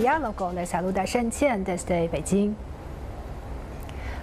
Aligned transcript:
Diálogo. 0.00 0.50
Les 0.54 0.66
saluda 0.66 1.04
Shen 1.04 1.30
Qian 1.30 1.62
desde 1.62 2.08
Beijing. 2.08 2.69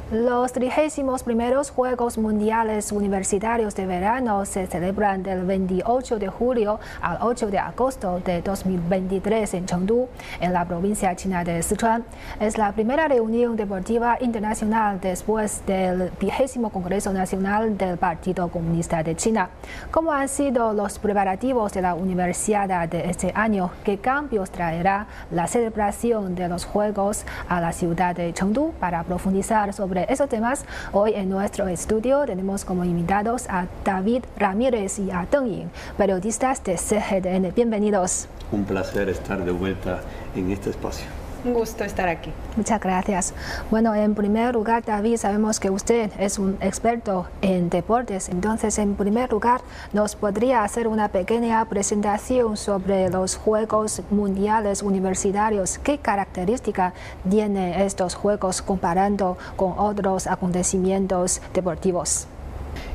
Los 0.09 0.53
31 0.53 1.17
primeros 1.17 1.69
Juegos 1.69 2.17
Mundiales 2.17 2.93
Universitarios 2.93 3.75
de 3.75 3.85
Verano 3.85 4.45
se 4.45 4.65
celebran 4.65 5.21
del 5.21 5.43
28 5.43 6.17
de 6.17 6.29
julio 6.29 6.79
al 7.01 7.17
8 7.19 7.47
de 7.47 7.59
agosto 7.59 8.21
de 8.21 8.41
2023 8.41 9.53
en 9.55 9.65
Chengdu, 9.65 10.07
en 10.39 10.53
la 10.53 10.63
provincia 10.63 11.13
china 11.17 11.43
de 11.43 11.61
Sichuan. 11.61 12.05
Es 12.39 12.57
la 12.57 12.71
primera 12.71 13.09
reunión 13.09 13.57
deportiva 13.57 14.17
internacional 14.21 15.01
después 15.01 15.65
del 15.65 16.09
vigésimo 16.17 16.69
Congreso 16.69 17.11
Nacional 17.11 17.77
del 17.77 17.97
Partido 17.97 18.47
Comunista 18.47 19.03
de 19.03 19.13
China. 19.17 19.49
¿Cómo 19.91 20.13
han 20.13 20.29
sido 20.29 20.71
los 20.71 20.99
preparativos 20.99 21.73
de 21.73 21.81
la 21.81 21.95
universidad 21.95 22.87
de 22.87 23.09
este 23.09 23.33
año? 23.35 23.71
¿Qué 23.83 23.97
cambios 23.97 24.51
traerá 24.51 25.07
la 25.31 25.47
celebración 25.47 26.33
de 26.33 26.47
los 26.47 26.63
Juegos 26.63 27.25
a 27.49 27.59
la 27.59 27.73
ciudad 27.73 28.15
de 28.15 28.31
Chengdu? 28.31 28.71
Para 28.79 29.03
profundizar 29.03 29.73
sobre 29.73 29.96
esos 30.03 30.29
temas, 30.29 30.65
hoy 30.91 31.13
en 31.13 31.29
nuestro 31.29 31.67
estudio 31.67 32.25
tenemos 32.25 32.65
como 32.65 32.83
invitados 32.83 33.47
a 33.49 33.67
David 33.83 34.23
Ramírez 34.37 34.99
y 34.99 35.11
a 35.11 35.27
Deng 35.29 35.47
Ying, 35.47 35.69
periodistas 35.97 36.63
de 36.63 36.77
CGDN. 36.77 37.53
Bienvenidos. 37.55 38.27
Un 38.51 38.65
placer 38.65 39.09
estar 39.09 39.43
de 39.43 39.51
vuelta 39.51 40.01
en 40.35 40.51
este 40.51 40.69
espacio. 40.69 41.26
Un 41.45 41.53
gusto 41.53 41.83
estar 41.83 42.09
aquí. 42.09 42.31
Muchas 42.55 42.79
gracias. 42.79 43.33
Bueno, 43.69 43.93
en 43.93 44.15
primer 44.15 44.55
lugar, 44.55 44.83
David, 44.83 45.17
sabemos 45.17 45.59
que 45.59 45.69
usted 45.69 46.11
es 46.19 46.39
un 46.39 46.57
experto 46.61 47.27
en 47.41 47.69
deportes. 47.69 48.29
Entonces, 48.29 48.77
en 48.79 48.95
primer 48.95 49.31
lugar, 49.31 49.61
¿nos 49.93 50.15
podría 50.15 50.63
hacer 50.63 50.87
una 50.87 51.09
pequeña 51.09 51.63
presentación 51.65 52.57
sobre 52.57 53.09
los 53.09 53.35
Juegos 53.37 54.01
Mundiales 54.09 54.81
Universitarios? 54.81 55.77
¿Qué 55.77 55.99
características 55.99 56.93
tienen 57.29 57.73
estos 57.81 58.15
Juegos 58.15 58.61
comparando 58.61 59.37
con 59.55 59.73
otros 59.77 60.27
acontecimientos 60.27 61.41
deportivos? 61.53 62.27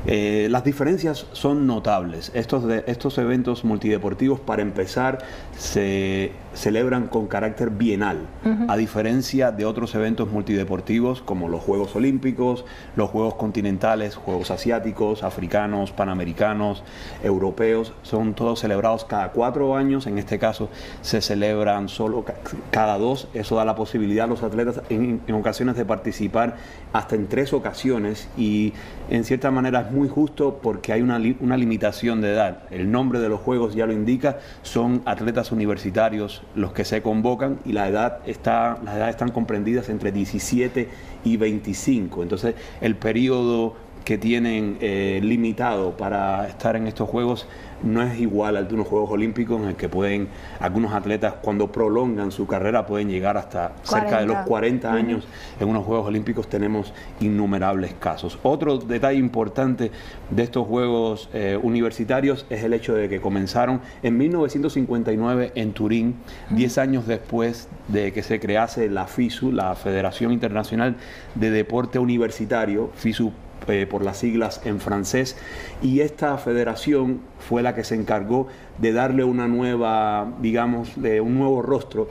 Eh, 0.05 0.47
las 0.49 0.63
diferencias 0.63 1.27
son 1.31 1.65
notables. 1.65 2.31
Estos, 2.33 2.65
de, 2.65 2.83
estos 2.87 3.17
eventos 3.17 3.63
multideportivos, 3.63 4.39
para 4.39 4.61
empezar, 4.61 5.19
se 5.57 6.31
celebran 6.53 7.07
con 7.07 7.27
carácter 7.27 7.69
bienal, 7.71 8.27
a 8.67 8.77
diferencia 8.77 9.51
de 9.51 9.65
otros 9.65 9.95
eventos 9.95 10.29
multideportivos 10.29 11.21
como 11.21 11.49
los 11.49 11.61
Juegos 11.61 11.95
Olímpicos, 11.95 12.65
los 12.95 13.09
Juegos 13.09 13.35
Continentales, 13.35 14.15
Juegos 14.15 14.51
Asiáticos, 14.51 15.23
Africanos, 15.23 15.91
Panamericanos, 15.91 16.83
Europeos, 17.23 17.93
son 18.03 18.33
todos 18.33 18.59
celebrados 18.59 19.05
cada 19.05 19.31
cuatro 19.31 19.75
años, 19.75 20.05
en 20.05 20.17
este 20.19 20.37
caso 20.37 20.69
se 21.01 21.21
celebran 21.21 21.89
solo 21.89 22.23
cada 22.69 22.97
dos, 22.97 23.27
eso 23.33 23.55
da 23.55 23.65
la 23.65 23.75
posibilidad 23.75 24.25
a 24.25 24.27
los 24.27 24.43
atletas 24.43 24.81
en, 24.89 25.21
en 25.25 25.35
ocasiones 25.35 25.75
de 25.75 25.85
participar 25.85 26.55
hasta 26.91 27.15
en 27.15 27.27
tres 27.27 27.53
ocasiones 27.53 28.27
y 28.37 28.73
en 29.09 29.23
cierta 29.23 29.49
manera 29.49 29.81
es 29.81 29.92
muy 29.93 30.09
justo 30.09 30.59
porque 30.61 30.93
hay 30.93 31.01
una, 31.01 31.21
una 31.39 31.57
limitación 31.57 32.21
de 32.21 32.33
edad, 32.33 32.63
el 32.71 32.91
nombre 32.91 33.19
de 33.19 33.29
los 33.29 33.39
Juegos 33.39 33.75
ya 33.75 33.85
lo 33.85 33.93
indica, 33.93 34.39
son 34.61 35.01
atletas 35.05 35.51
universitarios 35.51 36.41
los 36.55 36.73
que 36.73 36.85
se 36.85 37.01
convocan 37.01 37.59
y 37.65 37.73
la 37.73 37.87
edad 37.87 38.19
está, 38.25 38.79
las 38.83 38.95
edades 38.95 39.15
están 39.15 39.31
comprendidas 39.31 39.89
entre 39.89 40.11
17 40.11 40.89
y 41.23 41.37
25. 41.37 42.23
Entonces, 42.23 42.55
el 42.81 42.95
periodo 42.95 43.75
que 44.03 44.17
tienen 44.17 44.77
eh, 44.81 45.19
limitado 45.23 45.95
para 45.95 46.47
estar 46.47 46.75
en 46.75 46.87
estos 46.87 47.09
Juegos 47.09 47.47
no 47.83 48.01
es 48.01 48.19
igual 48.19 48.57
al 48.57 48.67
de 48.67 48.73
unos 48.75 48.87
Juegos 48.87 49.11
Olímpicos 49.11 49.61
en 49.61 49.69
el 49.69 49.75
que 49.75 49.89
pueden, 49.89 50.29
algunos 50.59 50.93
atletas 50.93 51.35
cuando 51.41 51.71
prolongan 51.71 52.31
su 52.31 52.47
carrera 52.47 52.85
pueden 52.85 53.09
llegar 53.09 53.37
hasta 53.37 53.73
cerca 53.83 54.19
de 54.19 54.25
los 54.25 54.37
40 54.45 54.91
años. 54.91 55.27
En 55.59 55.67
unos 55.67 55.85
Juegos 55.85 56.07
Olímpicos 56.07 56.47
tenemos 56.47 56.93
innumerables 57.19 57.93
casos. 57.93 58.39
Otro 58.43 58.77
detalle 58.77 59.19
importante 59.19 59.91
de 60.29 60.43
estos 60.43 60.65
Juegos 60.65 61.29
eh, 61.33 61.59
universitarios 61.61 62.45
es 62.49 62.63
el 62.63 62.73
hecho 62.73 62.93
de 62.93 63.09
que 63.09 63.19
comenzaron 63.19 63.81
en 64.01 64.17
1959 64.17 65.51
en 65.55 65.73
Turín, 65.73 66.15
10 66.51 66.77
años 66.77 67.07
después 67.07 67.67
de 67.89 68.13
que 68.13 68.23
se 68.23 68.39
crease 68.39 68.89
la 68.89 69.07
FISU, 69.07 69.51
la 69.51 69.75
Federación 69.75 70.31
Internacional 70.31 70.95
de 71.35 71.51
Deporte 71.51 71.99
Universitario, 71.99 72.91
FISU 72.95 73.33
eh, 73.67 73.87
por 73.87 74.03
las 74.03 74.17
siglas 74.17 74.61
en 74.65 74.79
francés, 74.79 75.35
y 75.81 76.01
esta 76.01 76.37
federación 76.37 77.21
fue 77.39 77.61
la 77.61 77.75
que 77.75 77.83
se 77.83 77.95
encargó 77.95 78.47
de 78.79 78.93
darle 78.93 79.23
una 79.23 79.47
nueva, 79.47 80.33
digamos, 80.41 80.97
un 80.97 81.37
nuevo 81.37 81.61
rostro 81.61 82.09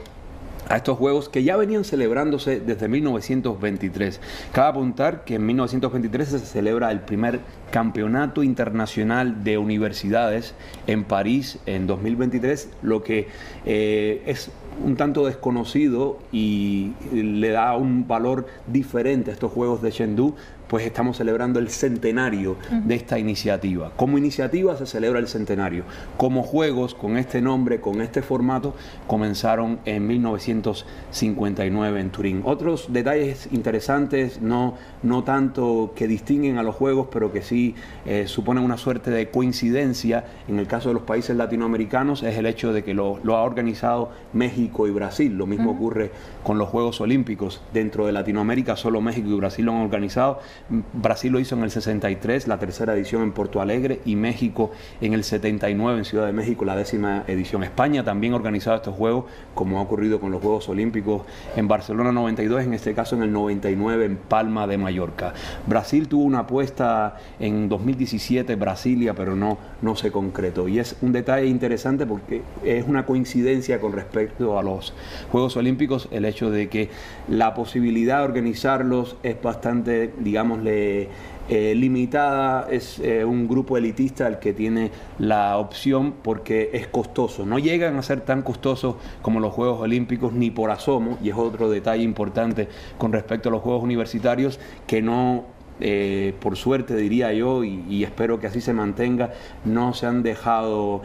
a 0.69 0.77
estos 0.77 0.97
juegos 0.97 1.29
que 1.29 1.43
ya 1.43 1.57
venían 1.57 1.83
celebrándose 1.83 2.59
desde 2.59 2.87
1923. 2.87 4.19
Cabe 4.51 4.69
apuntar 4.69 5.23
que 5.23 5.35
en 5.35 5.45
1923 5.45 6.29
se 6.29 6.39
celebra 6.39 6.91
el 6.91 7.01
primer 7.01 7.41
campeonato 7.71 8.43
internacional 8.43 9.43
de 9.43 9.57
universidades 9.57 10.55
en 10.87 11.03
París 11.03 11.59
en 11.65 11.87
2023, 11.87 12.69
lo 12.81 13.03
que 13.03 13.27
eh, 13.65 14.23
es 14.25 14.51
un 14.83 14.95
tanto 14.95 15.25
desconocido 15.25 16.17
y 16.31 16.93
le 17.11 17.49
da 17.49 17.75
un 17.75 18.07
valor 18.07 18.47
diferente 18.67 19.29
a 19.29 19.33
estos 19.33 19.51
juegos 19.51 19.81
de 19.81 19.91
Chengdu 19.91 20.35
pues 20.73 20.87
estamos 20.87 21.17
celebrando 21.17 21.59
el 21.59 21.69
centenario 21.69 22.57
de 22.71 22.95
esta 22.95 23.19
iniciativa. 23.19 23.91
Como 23.95 24.17
iniciativa 24.17 24.75
se 24.75 24.87
celebra 24.87 25.19
el 25.19 25.27
centenario. 25.27 25.83
Como 26.17 26.41
juegos, 26.41 26.95
con 26.95 27.15
este 27.17 27.41
nombre, 27.41 27.79
con 27.79 28.01
este 28.01 28.23
formato, 28.23 28.73
comenzaron 29.05 29.77
en 29.85 30.07
1959 30.07 31.99
en 31.99 32.09
Turín. 32.09 32.41
Otros 32.43 32.87
detalles 32.91 33.49
interesantes, 33.51 34.41
no, 34.41 34.73
no 35.03 35.23
tanto 35.23 35.93
que 35.95 36.07
distinguen 36.07 36.57
a 36.57 36.63
los 36.63 36.73
juegos, 36.73 37.07
pero 37.11 37.31
que 37.31 37.43
sí 37.43 37.75
eh, 38.07 38.25
suponen 38.25 38.63
una 38.63 38.77
suerte 38.77 39.11
de 39.11 39.29
coincidencia 39.29 40.25
en 40.47 40.57
el 40.57 40.65
caso 40.65 40.89
de 40.89 40.95
los 40.95 41.03
países 41.03 41.37
latinoamericanos, 41.37 42.23
es 42.23 42.35
el 42.35 42.47
hecho 42.47 42.73
de 42.73 42.83
que 42.83 42.95
lo, 42.95 43.19
ha 43.27 43.43
organizado 43.43 44.09
México 44.33 44.87
y 44.87 44.89
Brasil. 44.89 45.37
Lo 45.37 45.45
mismo 45.45 45.69
ocurre 45.69 46.09
con 46.41 46.57
los 46.57 46.67
Juegos 46.69 46.99
Olímpicos. 46.99 47.61
Dentro 47.71 48.07
de 48.07 48.11
Latinoamérica, 48.11 48.75
solo 48.75 49.01
México 49.01 49.29
y 49.29 49.35
Brasil 49.35 49.65
lo 49.65 49.73
han 49.73 49.81
organizado 49.81 50.39
Brasil 50.69 51.31
lo 51.31 51.39
hizo 51.39 51.55
en 51.55 51.63
el 51.63 51.71
63, 51.71 52.47
la 52.47 52.57
tercera 52.57 52.93
edición 52.93 53.21
en 53.23 53.31
Porto 53.33 53.61
Alegre, 53.61 53.99
y 54.05 54.15
México 54.15 54.71
en 55.01 55.13
el 55.13 55.23
79 55.23 55.97
en 55.97 56.05
Ciudad 56.05 56.25
de 56.25 56.31
México, 56.33 56.63
la 56.63 56.75
décima 56.75 57.23
edición. 57.27 57.63
España 57.63 58.03
también 58.03 58.33
ha 58.33 58.37
organizado 58.37 58.77
estos 58.77 58.95
Juegos, 58.95 59.25
como 59.53 59.79
ha 59.79 59.81
ocurrido 59.81 60.19
con 60.19 60.31
los 60.31 60.41
Juegos 60.41 60.69
Olímpicos 60.69 61.23
en 61.55 61.67
Barcelona 61.67 62.11
92, 62.11 62.63
en 62.63 62.73
este 62.73 62.93
caso 62.93 63.15
en 63.15 63.23
el 63.23 63.33
99 63.33 64.05
en 64.05 64.17
Palma 64.17 64.65
de 64.67 64.77
Mallorca. 64.77 65.33
Brasil 65.67 66.07
tuvo 66.07 66.23
una 66.23 66.39
apuesta 66.39 67.17
en 67.39 67.67
2017, 67.67 68.55
Brasilia, 68.55 69.13
pero 69.13 69.35
no, 69.35 69.57
no 69.81 69.95
se 69.95 70.11
concretó. 70.11 70.67
Y 70.67 70.79
es 70.79 70.95
un 71.01 71.11
detalle 71.11 71.47
interesante 71.47 72.05
porque 72.05 72.41
es 72.63 72.87
una 72.87 73.05
coincidencia 73.05 73.81
con 73.81 73.91
respecto 73.91 74.57
a 74.57 74.63
los 74.63 74.93
Juegos 75.31 75.57
Olímpicos 75.57 76.07
el 76.11 76.25
hecho 76.25 76.49
de 76.51 76.69
que 76.69 76.89
la 77.27 77.53
posibilidad 77.53 78.19
de 78.19 78.23
organizarlos 78.25 79.17
es 79.23 79.41
bastante, 79.41 80.13
digamos, 80.19 80.52
eh, 80.65 81.73
limitada, 81.75 82.67
es 82.69 82.99
eh, 82.99 83.25
un 83.25 83.47
grupo 83.47 83.77
elitista 83.77 84.27
el 84.27 84.39
que 84.39 84.53
tiene 84.53 84.91
la 85.19 85.57
opción 85.57 86.13
porque 86.23 86.69
es 86.73 86.87
costoso. 86.87 87.45
No 87.45 87.59
llegan 87.59 87.97
a 87.97 88.01
ser 88.01 88.21
tan 88.21 88.41
costosos 88.43 88.95
como 89.21 89.39
los 89.39 89.53
Juegos 89.53 89.81
Olímpicos 89.81 90.33
ni 90.33 90.51
por 90.51 90.71
asomo, 90.71 91.17
y 91.21 91.29
es 91.29 91.35
otro 91.35 91.69
detalle 91.69 92.03
importante 92.03 92.69
con 92.97 93.11
respecto 93.11 93.49
a 93.49 93.51
los 93.51 93.61
Juegos 93.61 93.83
Universitarios, 93.83 94.59
que 94.87 95.01
no 95.01 95.45
eh, 95.79 96.33
por 96.39 96.55
suerte 96.55 96.95
diría 96.95 97.33
yo, 97.33 97.63
y, 97.63 98.03
espero 98.03 98.39
que 98.39 98.47
así 98.47 98.61
se 98.61 98.73
mantenga, 98.73 99.31
no 99.65 99.93
se 99.93 100.05
han 100.05 100.23
dejado 100.23 101.01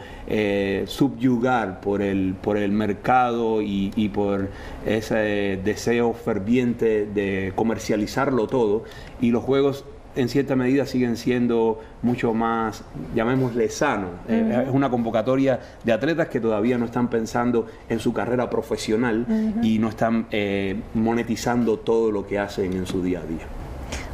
subyugar 0.85 1.81
por 1.81 2.01
el, 2.01 2.35
por 2.41 2.57
el 2.57 2.71
mercado 2.71 3.61
y, 3.61 3.91
y, 3.95 4.09
por 4.09 4.49
ese 4.85 5.59
deseo 5.63 6.13
ferviente 6.13 7.05
de 7.05 7.53
comercializarlo 7.55 8.47
todo 8.47 8.83
y 9.21 9.31
los 9.31 9.43
juegos 9.43 9.85
en 10.15 10.27
cierta 10.27 10.55
medida 10.55 10.85
siguen 10.85 11.17
siendo 11.17 11.79
mucho 12.01 12.33
más, 12.33 12.83
llamémosle 13.15 13.69
sano. 13.69 14.07
Eh, 14.27 14.65
es 14.67 14.73
una 14.73 14.89
convocatoria 14.89 15.59
de 15.83 15.93
atletas 15.93 16.27
que 16.27 16.39
todavía 16.39 16.77
no 16.77 16.85
están 16.85 17.09
pensando 17.09 17.67
en 17.87 17.99
su 17.99 18.13
carrera 18.13 18.49
profesional 18.49 19.25
y 19.61 19.79
no 19.79 19.89
están 19.89 20.27
eh, 20.31 20.75
monetizando 20.93 21.79
todo 21.79 22.11
lo 22.11 22.25
que 22.25 22.39
hacen 22.39 22.73
en 22.73 22.85
su 22.85 23.01
día 23.01 23.19
a 23.19 23.23
día. 23.23 23.58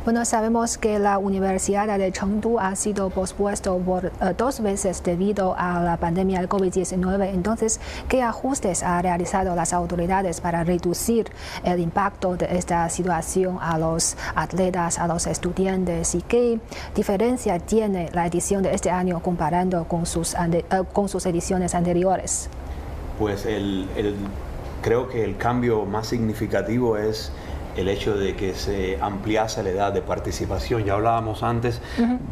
Bueno, 0.06 0.24
sabemos 0.24 0.78
que 0.78 1.00
la 1.00 1.18
Universidad 1.18 1.98
de 1.98 2.12
Chengdu 2.12 2.60
ha 2.60 2.75
sido 2.75 3.10
pospuesto 3.10 3.75
por 3.80 4.06
eh, 4.06 4.12
dos 4.38 4.62
veces 4.62 5.02
debido 5.04 5.56
a 5.57 5.81
la 5.81 5.98
pandemia 5.98 6.42
del 6.42 6.48
COVID-19. 6.48 7.34
Entonces, 7.34 7.80
¿qué 8.07 8.22
ajustes 8.22 8.84
ha 8.84 9.02
realizado 9.02 9.56
las 9.56 9.74
autoridades 9.74 10.42
para 10.42 10.63
reducir 10.63 11.25
el 11.63 11.80
impacto 11.80 12.38
de 12.38 12.56
esta 12.56 12.88
situación 12.92 13.57
a 13.60 13.80
los 13.80 14.16
atletas, 14.36 15.00
a 15.00 15.07
los 15.07 15.25
estudiantes? 15.25 16.13
¿Y 16.13 16.22
qué 16.22 16.60
diferencia 16.94 17.58
tiene 17.58 18.12
la 18.13 18.28
edición 18.28 18.62
de 18.62 18.75
este 18.75 18.92
año 18.92 19.24
comparando 19.24 19.86
con 19.86 20.06
sus, 20.06 20.36
eh, 20.36 20.63
con 20.94 21.10
sus 21.10 21.25
ediciones 21.25 21.74
anteriores? 21.74 22.48
Pues 23.18 23.44
el, 23.48 23.88
creo 24.84 25.10
que 25.10 25.24
el 25.24 25.36
cambio 25.38 25.84
más 25.86 26.06
significativo 26.06 26.96
es 26.96 27.31
el 27.75 27.89
hecho 27.89 28.18
de 28.18 28.36
que 28.36 28.54
se 28.54 28.98
ampliase 29.01 29.63
la 29.63 29.69
edad 29.69 29.94
de 29.94 30.01
participación. 30.01 30.86
Ya 30.86 30.94
hablábamos 30.94 31.44
antes 31.44 31.81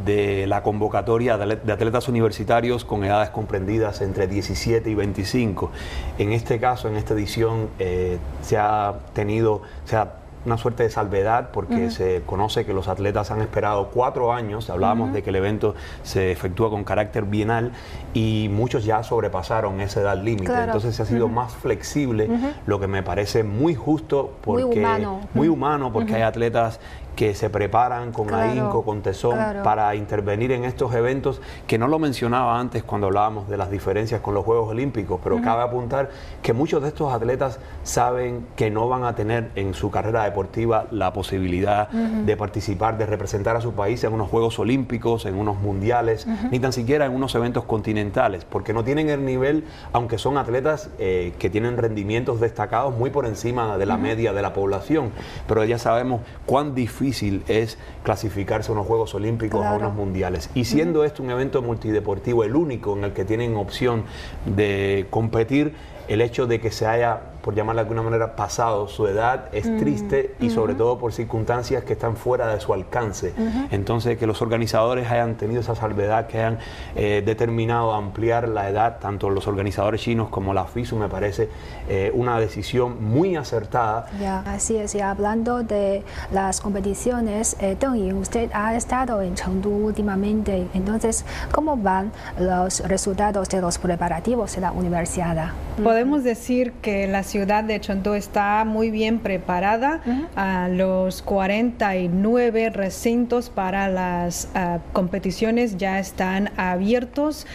de 0.05 0.47
la 0.47 0.63
convocatoria 0.63 1.37
de 1.37 1.71
atletas 1.71 2.07
universitarios 2.07 2.85
con 2.85 3.03
edades 3.03 3.29
comprendidas 3.29 4.01
entre 4.01 4.27
17 4.27 4.89
y 4.89 4.95
25. 4.95 5.71
En 6.17 6.31
este 6.33 6.59
caso, 6.59 6.87
en 6.87 6.95
esta 6.95 7.13
edición, 7.13 7.69
eh, 7.79 8.17
se 8.41 8.57
ha 8.57 8.95
tenido, 9.13 9.61
se 9.85 9.97
ha 9.97 10.22
una 10.45 10.57
suerte 10.57 10.83
de 10.83 10.89
salvedad 10.89 11.49
porque 11.51 11.89
se 11.89 12.21
conoce 12.25 12.65
que 12.65 12.73
los 12.73 12.87
atletas 12.87 13.31
han 13.31 13.41
esperado 13.41 13.89
cuatro 13.89 14.33
años, 14.33 14.69
hablábamos 14.69 15.13
de 15.13 15.23
que 15.23 15.29
el 15.29 15.37
evento 15.37 15.75
se 16.03 16.31
efectúa 16.31 16.69
con 16.69 16.83
carácter 16.83 17.23
bienal 17.25 17.71
y 18.13 18.49
muchos 18.51 18.85
ya 18.85 19.03
sobrepasaron 19.03 19.81
esa 19.81 20.01
edad 20.01 20.21
límite, 20.21 20.53
entonces 20.53 20.95
se 20.95 21.03
ha 21.03 21.05
sido 21.05 21.27
más 21.27 21.53
flexible, 21.53 22.29
lo 22.65 22.79
que 22.79 22.87
me 22.87 23.03
parece 23.03 23.43
muy 23.43 23.75
justo 23.75 24.33
porque 24.41 24.65
muy 24.65 24.79
humano, 24.79 25.21
muy 25.33 25.47
humano 25.47 25.93
porque 25.93 26.15
hay 26.15 26.21
atletas 26.23 26.79
que 27.15 27.35
se 27.35 27.49
preparan 27.49 28.11
con 28.11 28.33
ahínco, 28.33 28.83
con 28.83 29.01
tesón 29.01 29.37
para 29.63 29.95
intervenir 29.95 30.51
en 30.51 30.65
estos 30.65 30.93
eventos, 30.95 31.41
que 31.67 31.77
no 31.77 31.87
lo 31.87 31.99
mencionaba 31.99 32.59
antes 32.59 32.83
cuando 32.83 33.07
hablábamos 33.07 33.47
de 33.49 33.57
las 33.57 33.69
diferencias 33.69 34.21
con 34.21 34.33
los 34.33 34.43
Juegos 34.43 34.69
Olímpicos, 34.69 35.19
pero 35.23 35.41
cabe 35.41 35.63
apuntar 35.63 36.09
que 36.41 36.53
muchos 36.53 36.81
de 36.81 36.87
estos 36.87 37.13
atletas 37.13 37.59
saben 37.83 38.45
que 38.55 38.71
no 38.71 38.87
van 38.87 39.03
a 39.03 39.15
tener 39.15 39.51
en 39.55 39.73
su 39.73 39.91
carrera 39.91 40.23
deportiva 40.23 40.85
la 40.91 41.13
posibilidad 41.13 41.89
de 41.89 42.37
participar, 42.37 42.97
de 42.97 43.05
representar 43.05 43.55
a 43.55 43.61
su 43.61 43.73
país 43.73 44.03
en 44.03 44.13
unos 44.13 44.29
Juegos 44.29 44.57
Olímpicos, 44.57 45.25
en 45.25 45.35
unos 45.35 45.57
mundiales, 45.57 46.27
ni 46.51 46.59
tan 46.59 46.73
siquiera 46.73 47.05
en 47.05 47.13
unos 47.13 47.35
eventos 47.35 47.65
continentales, 47.65 48.45
porque 48.45 48.73
no 48.73 48.83
tienen 48.83 49.09
el 49.09 49.23
nivel, 49.25 49.65
aunque 49.91 50.17
son 50.17 50.37
atletas 50.37 50.89
eh, 50.97 51.33
que 51.37 51.49
tienen 51.49 51.77
rendimientos 51.77 52.39
destacados 52.39 52.95
muy 52.97 53.11
por 53.11 53.25
encima 53.25 53.77
de 53.77 53.85
la 53.85 53.97
media 53.97 54.33
de 54.33 54.41
la 54.41 54.53
población, 54.53 55.11
pero 55.47 55.63
ya 55.63 55.77
sabemos 55.77 56.21
cuán 56.45 56.73
difícil 56.73 57.02
difícil 57.03 57.43
es 57.47 57.77
clasificarse 58.03 58.71
a 58.71 58.73
unos 58.73 58.87
Juegos 58.87 59.13
Olímpicos 59.13 59.61
o 59.61 59.63
a 59.63 59.75
unos 59.75 59.93
Mundiales. 59.93 60.49
Y 60.55 60.65
siendo 60.65 61.03
esto 61.03 61.21
un 61.21 61.31
evento 61.31 61.61
multideportivo, 61.61 62.43
el 62.43 62.55
único 62.55 62.97
en 62.97 63.03
el 63.03 63.13
que 63.13 63.25
tienen 63.25 63.55
opción 63.55 64.05
de 64.45 65.05
competir, 65.09 65.73
el 66.07 66.21
hecho 66.21 66.47
de 66.47 66.59
que 66.59 66.71
se 66.71 66.85
haya 66.85 67.21
por 67.43 67.53
llamarla 67.53 67.81
de 67.81 67.89
alguna 67.89 68.03
manera, 68.03 68.35
pasado 68.37 68.87
su 68.87 69.05
edad, 69.05 69.49
es 69.51 69.69
mm, 69.69 69.77
triste 69.77 70.35
y 70.39 70.49
sobre 70.49 70.75
todo 70.75 70.97
por 70.97 71.11
circunstancias 71.11 71.83
que 71.83 71.93
están 71.93 72.15
fuera 72.15 72.47
de 72.47 72.61
su 72.61 72.73
alcance. 72.73 73.33
Entonces, 73.69 74.17
que 74.17 74.25
los 74.25 74.41
organizadores 74.41 75.11
hayan 75.11 75.35
tenido 75.35 75.59
esa 75.59 75.75
salvedad, 75.75 76.27
que 76.27 76.37
hayan 76.37 76.59
eh, 76.95 77.21
determinado 77.23 77.93
ampliar 77.93 78.47
la 78.47 78.69
edad, 78.69 78.97
tanto 78.99 79.29
los 79.29 79.45
organizadores 79.45 80.01
chinos 80.01 80.29
como 80.29 80.53
la 80.53 80.63
FISU, 80.63 80.95
me 80.95 81.09
parece 81.09 81.49
eh, 81.89 82.11
una 82.13 82.39
decisión 82.39 83.03
muy 83.03 83.35
acertada. 83.35 84.07
Ya, 84.21 84.39
así 84.47 84.77
es, 84.77 84.95
y 84.95 85.01
hablando 85.01 85.63
de 85.63 86.03
las 86.31 86.61
competiciones, 86.61 87.57
eh, 87.59 87.75
Deng 87.77 88.13
usted 88.13 88.49
ha 88.53 88.73
estado 88.73 89.21
en 89.21 89.35
Chengdu 89.35 89.69
últimamente, 89.69 90.67
entonces, 90.73 91.25
¿cómo 91.51 91.75
van 91.75 92.13
los 92.39 92.79
resultados 92.87 93.49
de 93.49 93.59
los 93.59 93.77
preparativos 93.77 94.55
de 94.55 94.61
la 94.61 94.71
universidad? 94.71 95.51
Podemos 95.93 96.23
decir 96.23 96.71
que 96.81 97.05
las 97.05 97.27
ciudad 97.27 97.63
de 97.63 97.79
Chengdu 97.79 98.13
está 98.13 98.63
muy 98.65 98.89
bien 98.89 99.19
preparada. 99.19 100.01
a 100.35 100.67
los 100.69 101.21
49 101.21 102.71
recintos 102.71 103.49
para 103.49 103.89
las 103.89 104.47
ah, 104.55 104.79
competiciones 104.91 105.77
ya 105.77 105.99
están 105.99 106.51
abiertos. 106.57 107.45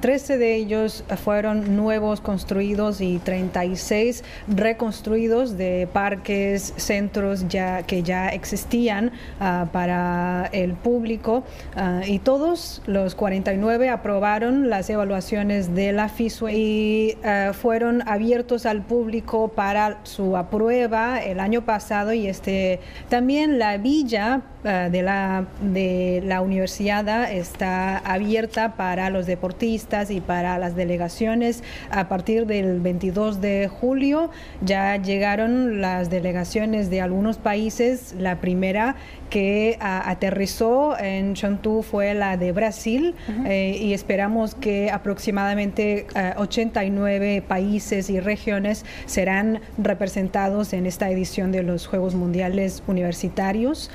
13 0.00 0.32
ah, 0.32 0.36
de 0.36 0.54
ellos 0.54 1.04
fueron 1.24 1.76
nuevos 1.76 2.20
construidos 2.20 3.00
y 3.00 3.18
36 3.18 4.22
reconstruidos 4.48 5.56
de 5.56 5.88
parques, 5.92 6.74
centros 6.76 7.48
ya, 7.48 7.82
que 7.82 8.02
ya 8.02 8.28
existían 8.28 9.12
ah, 9.40 9.66
para 9.72 10.48
el 10.52 10.74
público. 10.74 11.42
y 12.06 12.18
todos 12.20 12.82
los 12.86 13.14
49 13.14 13.88
aprobaron 13.90 14.70
las 14.70 14.88
evaluaciones 14.88 15.74
de 15.74 15.92
la 15.92 16.08
FISUE 16.08 16.52
y 16.54 17.18
fueron 17.52 17.87
abiertos 18.06 18.66
al 18.66 18.82
público 18.82 19.48
para 19.48 19.98
su 20.04 20.36
aprueba 20.36 21.22
el 21.22 21.40
año 21.40 21.64
pasado 21.64 22.12
y 22.12 22.26
este 22.26 22.80
también 23.08 23.58
la 23.58 23.76
villa 23.78 24.42
de, 24.62 25.02
la, 25.02 25.46
de 25.60 26.22
la 26.24 26.40
universidad 26.40 27.30
está 27.30 27.98
abierta 27.98 28.74
para 28.76 29.10
los 29.10 29.26
deportistas 29.26 30.10
y 30.10 30.20
para 30.20 30.58
las 30.58 30.74
delegaciones 30.74 31.62
a 31.90 32.08
partir 32.08 32.46
del 32.46 32.80
22 32.80 33.40
de 33.40 33.68
julio. 33.68 34.30
Ya 34.60 34.96
llegaron 34.96 35.80
las 35.80 36.10
delegaciones 36.10 36.90
de 36.90 37.00
algunos 37.00 37.38
países. 37.38 38.14
La 38.18 38.40
primera 38.40 38.96
que 39.30 39.76
aterrizó 39.80 40.98
en 40.98 41.34
Chengdu 41.34 41.82
fue 41.82 42.14
la 42.14 42.36
de 42.36 42.52
Brasil 42.52 43.14
eh, 43.44 43.78
y 43.80 43.92
esperamos 43.92 44.54
que 44.54 44.90
aproximadamente 44.90 46.06
89 46.36 47.36
eh, 47.36 47.42
países 47.42 48.10
y 48.10 48.20
regiones 48.20 48.84
serán 49.06 49.60
representados 49.76 50.72
en 50.72 50.86
esta 50.86 51.10
edición 51.10 51.52
de 51.52 51.62
los 51.62 51.86
Juegos 51.86 52.14
Mundiales 52.14 52.82
Universitarios 52.86 53.90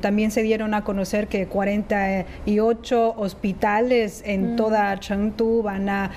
también 0.00 0.30
se 0.30 0.42
dieron 0.42 0.74
a 0.74 0.84
conocer 0.84 1.28
que 1.28 1.46
48 1.46 3.14
hospitales 3.16 4.22
en 4.24 4.54
mm. 4.54 4.56
toda 4.56 4.98
Chengdu 4.98 5.62
van 5.62 5.88
a, 5.88 6.10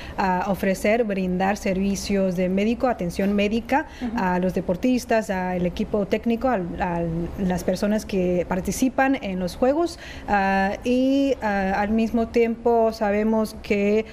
ofrecer, 0.47 1.03
brindar 1.03 1.57
servicios 1.57 2.35
de 2.35 2.49
médico, 2.49 2.87
atención 2.87 3.33
médica 3.33 3.87
a 4.15 4.39
los 4.39 4.53
deportistas, 4.53 5.29
al 5.29 5.65
equipo 5.65 6.05
técnico, 6.05 6.49
a, 6.49 6.59
las 7.39 7.63
personas 7.63 8.05
que 8.05 8.45
participan 8.47 9.17
en 9.21 9.39
los 9.39 9.55
Juegos 9.55 9.99
ah, 10.27 10.77
y 10.83 11.33
ah, 11.41 11.73
al 11.77 11.89
mismo 11.89 12.27
tiempo 12.27 12.91
sabemos 12.93 13.55
que, 13.61 14.05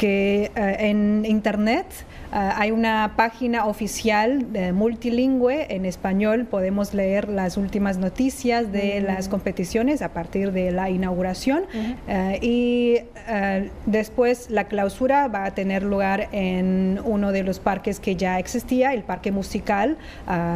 que 0.00 0.50
ah, 0.56 0.72
en 0.78 1.26
Internet 1.26 1.84
Ah, 2.32 2.54
hay 2.58 2.70
una 2.70 3.14
página 3.16 3.66
oficial 3.66 4.46
multilingüe. 4.72 5.66
En 5.74 5.84
español, 5.84 6.46
podemos 6.46 6.94
leer 6.94 7.28
las 7.28 7.56
últimas 7.56 7.98
noticias 7.98 8.70
de 8.70 9.00
las 9.00 9.28
competiciones 9.28 10.00
a 10.02 10.12
partir 10.12 10.52
de 10.52 10.70
la 10.70 10.90
inauguración. 10.90 11.64
Ah, 12.08 12.34
y 12.40 12.98
después 13.86 14.50
la 14.50 14.64
clausura 14.64 15.28
va 15.28 15.44
a 15.44 15.50
tener 15.52 15.82
lugar 15.82 16.28
en 16.32 17.00
uno 17.04 17.32
de 17.32 17.42
los 17.42 17.58
parques 17.58 17.98
que 17.98 18.16
ya 18.16 18.38
existía, 18.38 18.92
el 18.94 19.02
parque 19.02 19.32
musical 19.32 19.96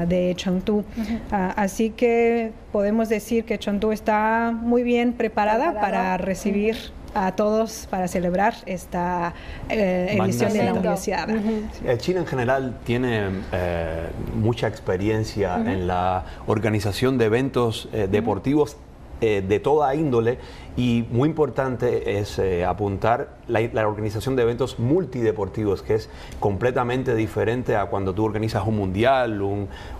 de 0.06 0.34
Chengdu. 0.36 0.84
así 1.30 1.90
que 1.90 2.52
podemos 2.72 3.08
decir 3.08 3.44
que 3.44 3.58
Chengdu 3.58 3.92
está 3.92 4.52
muy 4.52 4.82
bien 4.82 5.12
preparada, 5.12 5.74
para 5.80 6.16
recibir 6.16 6.76
a 7.14 7.32
todos 7.32 7.86
para 7.90 8.08
celebrar 8.08 8.54
esta 8.66 9.32
eh, 9.68 10.18
edición 10.20 10.52
de 10.52 10.64
la 10.64 10.72
universidad. 10.74 11.28
Eh, 11.30 11.96
China 11.98 12.20
en 12.20 12.26
general 12.26 12.78
tiene 12.84 13.28
eh, 13.52 14.08
mucha 14.34 14.66
experiencia 14.68 15.56
en 15.56 15.86
la 15.86 16.24
organización 16.46 17.16
de 17.18 17.26
eventos 17.26 17.88
deportivos 18.10 18.76
de 19.20 19.60
toda 19.60 19.94
índole 19.94 20.38
y 20.76 21.06
muy 21.10 21.30
importante 21.30 22.18
es 22.18 22.38
apuntar 22.66 23.28
la, 23.48 23.88
organización 23.88 24.36
de 24.36 24.42
eventos 24.42 24.78
multideportivos, 24.78 25.82
que 25.82 25.94
es 25.94 26.08
completamente 26.40 27.14
diferente 27.14 27.76
a 27.76 27.86
cuando 27.86 28.14
tú 28.14 28.24
organizas 28.24 28.66
un 28.66 28.76
mundial, 28.76 29.40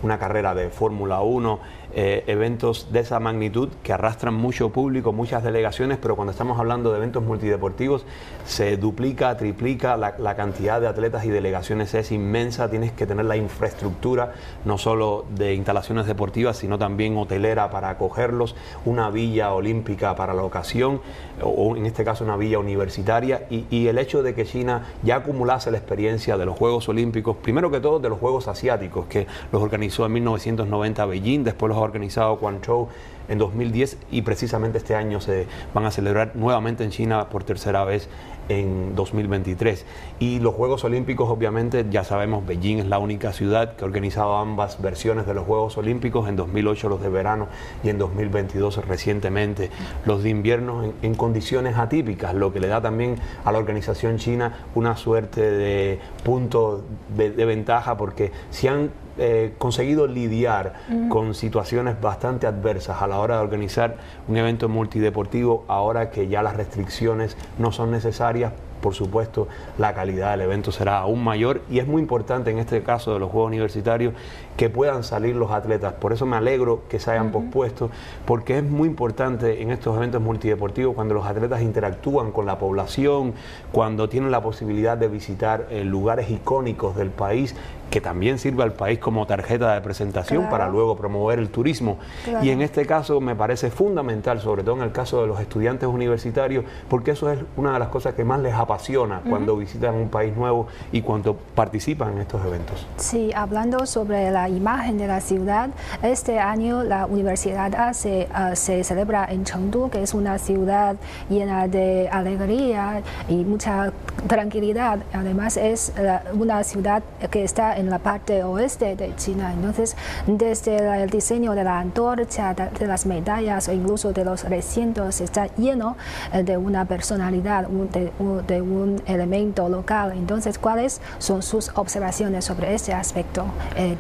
una 0.03 0.19
carrera 0.19 0.55
de 0.55 0.71
Fórmula 0.71 1.21
1, 1.21 1.61
eh, 1.97 2.25
eventos 2.27 2.93
de 2.93 3.01
esa 3.01 3.21
magnitud 3.21 3.69
que 3.85 3.93
arrastran 3.93 4.35
mucho 4.35 4.71
público, 4.71 5.13
muchas 5.13 5.45
delegaciones, 5.45 5.97
pero 6.03 6.17
cuando 6.17 6.33
estamos 6.33 6.59
hablando 6.59 6.91
de 6.91 6.99
eventos 6.99 7.23
multideportivos 7.23 8.05
se 8.45 8.77
duplica, 8.77 9.37
triplica 9.37 9.97
la, 9.97 10.35
cantidad 10.35 10.81
de 10.81 10.89
atletas 10.89 11.25
y 11.25 11.29
delegaciones 11.29 11.95
es 11.95 12.11
inmensa, 12.11 12.69
tienes 12.69 12.91
que 12.91 13.07
tener 13.07 13.27
la 13.27 13.37
infraestructura 13.37 14.33
no 14.65 14.77
solo 14.77 15.25
de 15.37 15.55
instalaciones 15.55 16.07
deportivas, 16.07 16.57
sino 16.57 16.79
también 16.79 17.17
hotelera 17.17 17.71
para 17.71 17.91
acogerlos, 17.91 18.57
una 18.85 19.11
villa 19.11 19.53
olímpica 19.53 20.17
para 20.17 20.35
la 20.35 20.43
ocasión, 20.43 21.01
o 21.43 21.77
en 21.77 21.87
este 21.87 22.05
caso 22.05 22.25
una 22.25 22.37
villa 22.37 22.59
universitaria 22.59 23.34
y, 23.51 23.87
el 23.87 23.99
hecho 23.99 24.23
de 24.23 24.35
que 24.35 24.45
China 24.45 24.83
ya 25.03 25.17
acumulase 25.17 25.71
la 25.71 25.79
experiencia 25.79 26.37
de 26.37 26.47
los 26.47 26.57
Juegos 26.57 26.89
Olímpicos, 26.89 27.37
primero 27.37 27.71
que 27.71 27.81
todo 27.81 27.99
de 27.99 28.09
los 28.09 28.19
Juegos 28.19 28.49
Asiáticos, 28.49 29.07
que 29.07 29.27
los 29.53 29.63
organizó 29.63 30.07
en 30.07 30.13
1990 30.13 31.07
Beijing, 31.07 31.45
después 31.45 31.69
los 31.69 31.79
ha 31.79 31.83
organizado 31.83 32.37
Guangzhou 32.37 32.89
en 33.29 33.39
2010 33.39 33.99
y 34.11 34.23
precisamente 34.23 34.79
este 34.79 34.95
año 34.95 35.21
se 35.21 35.47
van 35.73 35.87
a 35.87 35.91
celebrar 35.91 36.33
nuevamente 36.35 36.85
en 36.85 36.91
China 36.91 37.29
por 37.29 37.45
tercera 37.45 37.85
vez 37.85 38.09
en 38.49 38.95
2023. 38.95 39.85
Y 40.19 40.41
los 40.41 40.55
Juegos 40.55 40.85
Olímpicos, 40.85 41.29
obviamente, 41.29 41.87
ya 41.91 42.05
sabemos, 42.05 42.47
Beijing 42.47 42.79
es 42.79 42.87
la 42.87 42.99
única 42.99 43.33
ciudad 43.33 43.75
que 43.75 43.85
ha 43.85 43.87
organizado 43.87 44.37
ambas 44.37 44.81
versiones 44.81 45.27
de 45.27 45.35
los 45.35 45.45
Juegos 45.45 45.77
Olímpicos, 45.79 46.29
en 46.29 46.37
2008 46.37 46.89
los 46.89 47.01
de 47.01 47.09
verano 47.09 47.49
y 47.83 47.89
en 47.89 47.99
2022 47.99 48.87
recientemente 48.87 49.71
los 50.05 50.23
de 50.23 50.31
invierno 50.31 50.93
en, 51.03 51.15
condiciones 51.15 51.77
atípicas, 51.77 52.35
lo 52.35 52.53
que 52.53 52.61
le 52.61 52.69
da 52.69 52.81
también 52.81 53.17
a 53.45 53.53
la 53.53 53.59
organización 53.59 54.19
china 54.19 54.67
una 54.75 54.97
suerte 54.97 55.41
de 55.41 55.99
punto 56.23 56.83
de, 57.17 57.45
ventaja 57.45 57.97
porque 57.97 58.33
si 58.51 58.69
han 58.69 58.91
eh, 59.19 59.55
conseguido 59.59 60.07
lidiar 60.07 60.75
con 61.09 61.35
situaciones 61.35 62.01
bastante 62.01 62.47
adversas 62.47 63.01
a 63.01 63.07
la 63.07 63.19
hora 63.19 63.37
de 63.37 63.43
organizar 63.43 63.97
un 64.29 64.37
evento 64.37 64.69
multideportivo, 64.69 65.65
ahora 65.69 66.11
que 66.11 66.29
ya 66.29 66.43
las 66.43 66.57
restricciones 66.57 67.37
no 67.59 67.73
son 67.73 67.91
necesarias 67.91 68.53
por 68.85 68.95
supuesto 68.95 69.49
la 69.79 69.95
calidad 69.95 70.33
del 70.33 70.43
evento 70.43 70.71
será 70.71 70.99
aún 70.99 71.25
mayor. 71.25 71.63
Y 71.71 71.79
es 71.79 71.87
muy 71.87 72.03
importante 72.03 72.51
en 72.51 72.59
este 72.59 72.83
caso 72.83 73.15
de 73.15 73.19
los 73.19 73.31
Juegos 73.31 73.49
Universitarios 73.49 74.13
que 74.57 74.71
puedan 74.71 75.05
salir 75.05 75.37
los 75.37 75.51
atletas. 75.51 75.95
Por 75.95 76.13
eso 76.13 76.27
me 76.27 76.37
alegro 76.37 76.83
que 76.89 76.99
se 76.99 77.11
hayan 77.11 77.33
pospuesto, 77.33 77.91
porque 78.25 78.59
es 78.59 78.65
muy 78.65 78.89
importante 78.89 79.63
en 79.63 79.71
estos 79.71 79.97
eventos 79.97 80.21
multideportivos 80.23 80.95
cuando 80.95 81.15
los 81.15 81.27
atletas 81.27 81.63
interactúan 81.63 82.31
con 82.33 82.47
la 82.47 82.59
población, 82.59 83.35
cuando 83.73 84.09
tienen 84.09 84.31
la 84.31 84.43
posibilidad 84.43 84.97
de 84.97 85.09
visitar 85.09 85.67
eh, 85.71 85.85
lugares 85.85 86.31
icónicos 86.31 86.97
del 86.97 87.11
país 87.11 87.55
que 87.91 88.01
también 88.01 88.41
sirve 88.41 88.65
al 88.65 88.73
país 88.73 88.99
como 88.99 89.25
tarjeta 89.25 89.73
de 89.73 89.81
presentación 89.81 90.49
para 90.51 90.69
luego 90.69 90.97
promover 90.97 91.39
el 91.39 91.49
turismo. 91.49 91.99
Y 92.43 92.51
en 92.51 92.61
este 92.61 92.87
caso 92.87 93.21
me 93.21 93.37
parece 93.37 93.71
fundamental, 93.71 94.41
sobre 94.41 94.65
todo 94.65 94.75
en 94.77 94.83
el 94.83 94.91
caso 94.91 95.21
de 95.21 95.29
los 95.29 95.39
estudiantes 95.39 95.89
universitarios, 95.89 96.65
porque 96.89 97.13
eso 97.13 97.31
es 97.31 97.39
una 97.57 97.75
de 97.75 97.79
las 97.79 97.89
cosas 97.91 98.15
que 98.15 98.25
más 98.25 98.41
les 98.41 98.55
apasiona 98.55 99.21
cuando 99.29 99.57
visitan 99.57 99.95
un 99.95 100.09
país 100.09 100.37
nuevo 100.37 100.67
y 100.91 101.03
cuando 101.03 101.37
participan 101.55 102.15
en 102.15 102.19
estos 102.23 102.45
eventos. 102.45 102.85
Sí, 102.97 103.31
hablando 103.33 103.87
sobre 103.87 104.29
la 104.33 104.44
imagen 104.49 104.99
de 104.99 105.07
la 105.07 105.21
ciudad, 105.21 105.71
este 106.03 106.39
año 106.39 106.85
la 106.85 107.07
universidad 107.07 107.75
hace, 107.75 108.29
ah, 108.33 108.55
se 108.55 108.85
celebra 108.85 109.27
en 109.31 109.45
Chengdu, 109.45 109.91
que 109.91 110.03
es 110.03 110.15
una 110.15 110.39
ciudad 110.39 110.97
llena 111.29 111.69
de 111.69 112.09
alegría 112.11 113.03
y 113.29 113.45
mucha 113.45 113.93
tranquilidad. 114.27 115.01
Además 115.13 115.57
es 115.57 115.93
una 116.33 116.65
ciudad 116.65 117.03
que 117.31 117.45
está 117.45 117.77
en 117.77 117.91
la 117.91 117.99
parte 117.99 118.43
oeste 118.45 118.97
de 118.97 119.15
China. 119.17 119.53
Entonces, 119.53 119.97
desde 120.27 121.03
el 121.03 121.11
diseño 121.11 121.53
de 121.53 121.65
la 121.65 121.79
antorcha, 121.79 122.55
de, 122.55 122.87
las 122.87 123.07
medallas 123.07 123.69
o 123.69 123.73
incluso 123.73 124.13
de 124.13 124.25
los 124.25 124.45
recintos, 124.45 125.21
está 125.21 125.47
lleno 125.57 125.97
eh, 126.33 126.43
de 126.43 126.57
una 126.57 126.85
personalidad, 126.85 127.67
de, 127.69 128.63
un 128.63 129.03
elemento 129.07 129.69
local. 129.69 130.13
Entonces, 130.17 130.59
¿cuáles 130.59 131.01
son 131.19 131.43
sus 131.43 131.71
observaciones 131.75 132.45
sobre 132.45 132.75
este 132.75 132.93
aspecto, 132.93 133.45
eh, 133.77 133.97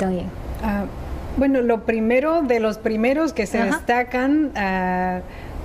ah, 0.65 0.87
bueno, 1.37 1.63
lo 1.63 1.85
primero 1.85 2.43
de 2.43 2.61
los 2.61 2.79
primeros 2.79 3.33
que 3.33 3.47
se 3.47 3.63
destacan 3.63 4.53
ah, 4.57 5.21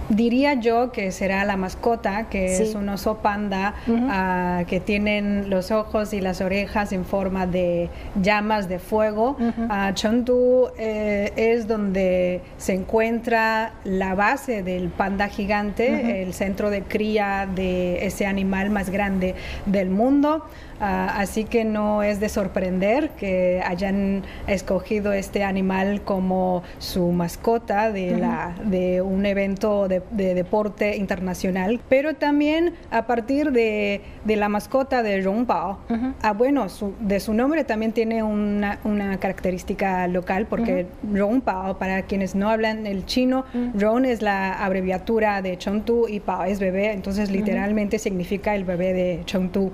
Diría 0.09 0.55
yo 0.55 0.91
que 0.91 1.11
será 1.11 1.45
la 1.45 1.55
mascota, 1.55 2.29
que 2.29 2.57
es 2.57 2.73
un 2.73 2.89
oso 2.89 3.17
panda, 3.17 3.75
ah, 4.09 4.63
que 4.67 4.79
tienen 4.79 5.51
los 5.51 5.69
ojos 5.69 6.13
y 6.13 6.19
las 6.19 6.41
orejas 6.41 6.91
en 6.93 7.05
forma 7.05 7.45
de 7.45 7.89
llamas 8.19 8.67
de 8.67 8.79
fuego. 8.79 9.37
Uh 9.39 9.93
Chengdu 9.93 10.69
eh, 10.77 11.31
es 11.35 11.67
donde 11.67 12.41
se 12.57 12.73
encuentra 12.73 13.73
la 13.83 14.15
base 14.15 14.63
del 14.63 14.89
panda 14.89 15.27
gigante, 15.27 16.23
el 16.23 16.33
centro 16.33 16.71
de 16.71 16.81
cría 16.81 17.47
de 17.53 18.05
ese 18.05 18.25
animal 18.25 18.71
más 18.71 18.89
grande 18.89 19.35
del 19.67 19.91
mundo. 19.91 20.45
Ah, 20.79 21.15
así 21.17 21.43
que 21.43 21.65
no 21.65 22.03
es 22.03 22.19
de 22.19 22.29
sorprender 22.29 23.09
que 23.11 23.61
hayan 23.65 24.23
escogido 24.47 25.11
este 25.11 25.43
animal 25.43 26.01
como 26.03 26.63
su 26.77 27.11
mascota 27.11 27.91
de, 27.91 28.17
la, 28.17 28.55
de 28.63 29.01
un 29.01 29.25
evento 29.25 29.87
de, 29.87 30.01
deporte 30.11 30.95
internacional, 30.95 31.81
pero 31.89 32.15
también 32.15 32.75
a 32.91 33.07
partir 33.07 33.51
de, 33.51 34.01
la 34.25 34.47
mascota 34.47 35.03
de 35.03 35.21
Rongbao. 35.21 35.79
ah, 36.21 36.33
bueno, 36.33 36.67
de 36.99 37.19
su 37.19 37.33
nombre 37.33 37.65
también 37.65 37.91
tiene 37.91 38.23
una, 38.23 38.79
característica 39.19 40.07
local 40.07 40.45
porque 40.47 40.87
Rongbao, 41.11 41.77
para 41.77 42.03
quienes 42.03 42.35
no 42.35 42.49
hablan 42.49 42.87
el 42.87 43.05
chino, 43.05 43.45
Ron 43.75 44.05
es 44.05 44.21
la 44.21 44.53
abreviatura 44.53 45.41
de 45.41 45.57
Chengdu 45.57 46.07
y 46.07 46.19
Pao 46.21 46.45
es 46.45 46.59
bebé, 46.59 46.93
entonces 46.93 47.31
literalmente 47.31 47.99
significa 47.99 48.55
el 48.55 48.63
bebé 48.63 48.93
de 48.93 49.21
Chengdu. 49.25 49.71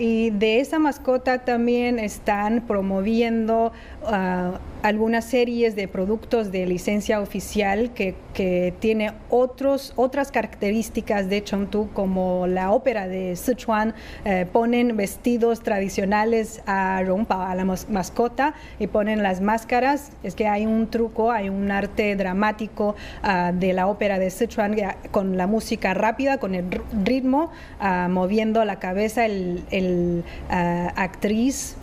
Y 0.00 0.30
de 0.30 0.60
esa 0.60 0.78
mascota 0.78 1.44
también 1.44 1.98
están 1.98 2.62
promoviendo 2.66 3.70
uh, 4.02 4.58
algunas 4.82 5.24
series 5.24 5.76
de 5.76 5.88
productos 5.88 6.50
de 6.52 6.66
licencia 6.66 7.20
oficial 7.20 7.92
que, 7.92 8.14
que 8.32 8.72
tiene 8.78 9.12
otros, 9.28 9.92
otras 9.96 10.30
características 10.30 11.28
de 11.28 11.44
Chengdu, 11.44 11.90
como 11.92 12.46
la 12.46 12.70
ópera 12.72 13.06
de 13.08 13.36
Sichuan, 13.36 13.94
eh, 14.24 14.46
ponen 14.50 14.96
vestidos 14.96 15.60
tradicionales 15.60 16.62
a 16.66 17.02
rompa, 17.04 17.50
a 17.50 17.54
la 17.54 17.64
mascota, 17.64 18.54
y 18.78 18.86
ponen 18.86 19.22
las 19.22 19.40
máscaras. 19.40 20.12
Es 20.22 20.34
que 20.34 20.48
hay 20.48 20.66
un 20.66 20.88
truco, 20.88 21.30
hay 21.30 21.48
un 21.48 21.70
arte 21.70 22.16
dramático 22.16 22.94
uh, 23.22 23.54
de 23.54 23.72
la 23.72 23.86
ópera 23.86 24.18
de 24.18 24.30
Sichuan 24.30 24.76
con 25.10 25.36
la 25.36 25.46
música 25.46 25.94
rápida, 25.94 26.38
con 26.38 26.54
el 26.54 26.64
ritmo, 27.04 27.50
uh, 27.80 28.08
moviendo 28.08 28.64
la 28.64 28.78
cabeza 28.78 29.26
el, 29.26 29.62
el 29.70 30.24
uh, 30.50 30.88
actriz 30.96 31.76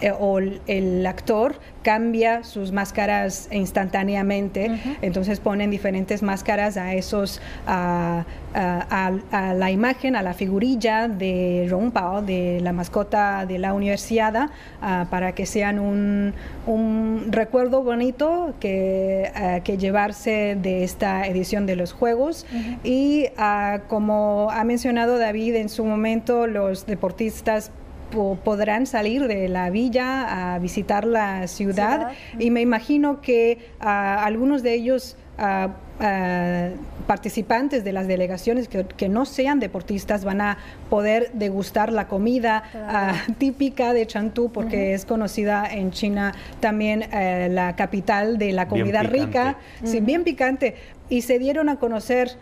eh, 0.00 0.12
o 0.18 0.38
el 0.38 1.06
actor 1.06 1.56
cambia 1.82 2.42
sus 2.42 2.72
máscaras 2.72 3.48
instantáneamente, 3.52 4.96
entonces 5.02 5.38
ponen 5.38 5.70
diferentes 5.70 6.20
máscaras 6.20 6.76
a 6.76 6.94
esos, 6.94 7.40
a, 7.64 8.24
la 9.32 9.70
imagen, 9.70 10.16
a 10.16 10.22
la 10.22 10.34
figurilla 10.34 11.06
de 11.06 11.68
Ron 11.70 11.92
Pao, 11.92 12.22
de 12.22 12.58
la 12.60 12.72
mascota 12.72 13.46
de 13.46 13.60
la 13.60 13.72
universidad, 13.72 14.50
para 14.80 15.32
que 15.36 15.46
sean 15.46 15.78
un, 15.78 16.34
recuerdo 17.30 17.84
bonito 17.84 18.54
que, 18.58 19.30
que, 19.62 19.78
llevarse 19.78 20.58
de 20.60 20.82
esta 20.82 21.28
edición 21.28 21.66
de 21.66 21.76
los 21.76 21.92
Juegos. 21.92 22.46
Y 22.82 23.26
como 23.86 24.48
ha 24.50 24.64
mencionado 24.64 25.18
David 25.18 25.54
en 25.54 25.68
su 25.68 25.84
momento, 25.84 26.48
los 26.48 26.84
deportistas 26.86 27.70
podrán 28.44 28.86
salir 28.86 29.26
de 29.26 29.48
la 29.48 29.70
villa 29.70 30.54
a 30.54 30.58
visitar 30.58 31.06
la 31.06 31.46
ciudad, 31.48 32.12
y 32.38 32.50
me 32.50 32.60
imagino 32.60 33.20
que 33.20 33.58
ah, 33.80 34.24
algunos 34.24 34.62
de 34.62 34.74
ellos 34.74 35.16
ah, 35.38 35.70
ah, 36.00 36.68
participantes 37.06 37.84
de 37.84 37.92
las 37.92 38.06
delegaciones 38.08 38.68
que, 38.68 39.08
no 39.08 39.24
sean 39.24 39.60
deportistas 39.60 40.24
van 40.24 40.40
a 40.40 40.58
poder 40.90 41.30
degustar 41.32 41.92
la 41.92 42.08
comida 42.08 42.64
típica 43.38 43.92
de 43.92 44.06
Chantú 44.06 44.50
porque 44.50 44.94
es 44.94 45.04
conocida 45.04 45.66
en 45.70 45.92
China 45.92 46.34
también 46.60 47.04
eh, 47.12 47.48
la 47.50 47.76
capital 47.76 48.38
de 48.38 48.52
la 48.52 48.66
comida 48.66 49.02
rica, 49.02 49.58
sí, 49.84 50.00
bien 50.00 50.24
picante. 50.24 50.74
Y 51.08 51.22
se 51.22 51.38
dieron 51.38 51.68
a 51.68 51.76
conocer 51.76 52.36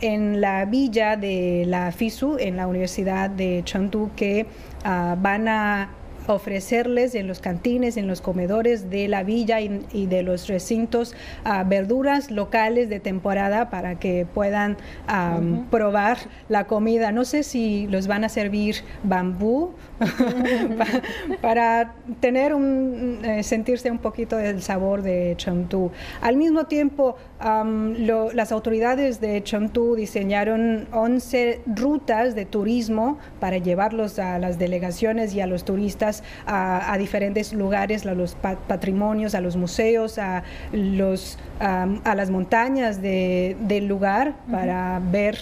en 0.00 0.40
la 0.40 0.64
villa 0.64 1.16
de 1.16 1.64
la 1.66 1.92
FISU, 1.92 2.36
en 2.38 2.56
la 2.56 2.66
Universidad 2.66 3.30
de 3.30 3.62
Chengdu, 3.64 4.10
que 4.16 4.46
uh, 4.84 5.20
van 5.20 5.48
a 5.48 5.90
ofrecerles 6.26 7.14
en 7.14 7.26
los 7.26 7.40
cantines, 7.40 7.96
en 7.96 8.06
los 8.06 8.20
comedores 8.20 8.90
de 8.90 9.08
la 9.08 9.22
villa 9.22 9.60
y, 9.60 10.06
de 10.06 10.22
los 10.22 10.46
recintos 10.46 11.14
uh, 11.44 11.68
verduras 11.68 12.30
locales 12.30 12.88
de 12.88 13.00
temporada 13.00 13.70
para 13.70 13.98
que 13.98 14.26
puedan 14.32 14.76
um, 15.08 15.66
probar 15.66 16.18
la 16.48 16.64
comida. 16.64 17.12
No 17.12 17.24
sé 17.24 17.42
si 17.42 17.86
los 17.88 18.06
van 18.06 18.24
a 18.24 18.28
servir 18.28 18.76
bambú 19.02 19.72
para, 21.40 21.94
tener 22.20 22.54
un, 22.54 23.20
eh, 23.24 23.42
sentirse 23.42 23.90
un 23.90 23.98
poquito 23.98 24.36
del 24.36 24.62
sabor 24.62 25.02
de 25.02 25.34
Chengdu. 25.36 25.90
Al 26.20 26.36
mismo 26.36 26.64
tiempo, 26.64 27.16
las 27.40 28.52
autoridades 28.52 29.20
de 29.20 29.42
Chengdu 29.42 29.96
diseñaron 29.96 30.86
11 30.92 31.62
rutas 31.66 32.34
de 32.34 32.44
turismo 32.44 33.18
para 33.40 33.58
llevarlos 33.58 34.18
a 34.18 34.38
las 34.38 34.58
delegaciones 34.58 35.34
y 35.34 35.40
a 35.40 35.46
los 35.46 35.64
turistas 35.64 36.22
a, 36.46 36.96
diferentes 36.98 37.52
lugares, 37.52 38.06
a 38.06 38.14
los 38.14 38.36
patrimonios, 38.68 39.34
a 39.34 39.40
los 39.40 39.56
museos, 39.56 40.18
a, 40.18 40.44
los, 40.72 41.38
a 41.60 42.14
las 42.14 42.30
montañas 42.30 43.02
del 43.02 43.86
lugar 43.86 44.34
para 44.50 45.00
ver, 45.10 45.38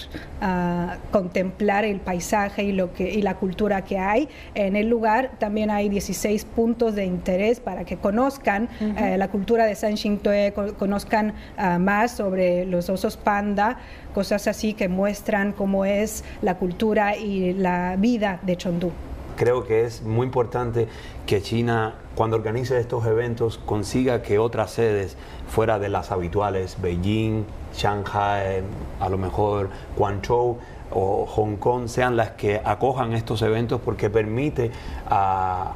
contemplar 1.11 1.85
el 1.85 2.01
paisaje 2.01 2.65
y, 2.65 2.73
lo 2.73 2.93
que, 2.93 3.11
y 3.11 3.23
la 3.23 3.35
cultura 3.37 3.83
que 3.83 3.99
hay. 3.99 4.29
En 4.55 4.77
el 4.77 4.89
lugar 4.89 5.33
también 5.39 5.71
hay 5.71 5.89
16 5.89 6.45
puntos 6.45 6.95
de 6.95 7.05
interés 7.05 7.61
para 7.61 7.85
que 7.85 7.97
conozcan 7.97 8.69
eh, 8.81 9.17
la 9.17 9.29
cultura 9.29 9.65
de 9.65 9.75
San 9.75 9.97
Xintue, 9.97 10.53
conozcan 10.79 11.35
ah, 11.57 11.79
más 11.79 12.13
sobre 12.13 12.65
los 12.67 12.89
osos 12.91 13.17
panda, 13.17 13.79
cosas 14.15 14.47
así 14.47 14.75
que 14.75 14.89
muestran 14.89 15.53
cómo 15.53 15.85
es 15.85 16.25
la 16.43 16.57
cultura 16.57 17.17
y 17.17 17.55
la 17.55 17.97
vida 17.99 18.41
de 18.43 18.57
Chengdu. 18.57 18.91
Creo 19.37 19.65
que 19.65 19.85
es 19.87 20.03
muy 20.03 20.27
importante 20.27 20.87
que 21.27 21.41
China, 21.41 21.95
cuando 22.15 22.37
organice 22.37 22.79
estos 22.79 23.07
eventos, 23.07 23.57
consiga 23.57 24.21
que 24.21 24.39
otras 24.39 24.73
sedes 24.73 25.17
fuera 25.49 25.79
de 25.79 25.89
las 25.89 26.11
habituales, 26.11 26.77
Beijing, 26.83 27.47
Shanghai, 27.75 28.63
a 29.01 29.09
lo 29.09 29.17
mejor 29.17 29.71
Guangzhou, 29.97 30.59
o 30.93 31.27
Hong 31.27 31.57
Kong 31.57 31.89
sean 31.89 32.17
las 32.17 32.31
que 32.31 32.61
acojan 32.65 33.13
estos 33.13 33.43
eventos 33.43 33.81
porque 33.81 34.11
permite 34.11 34.71
a, 35.09 35.75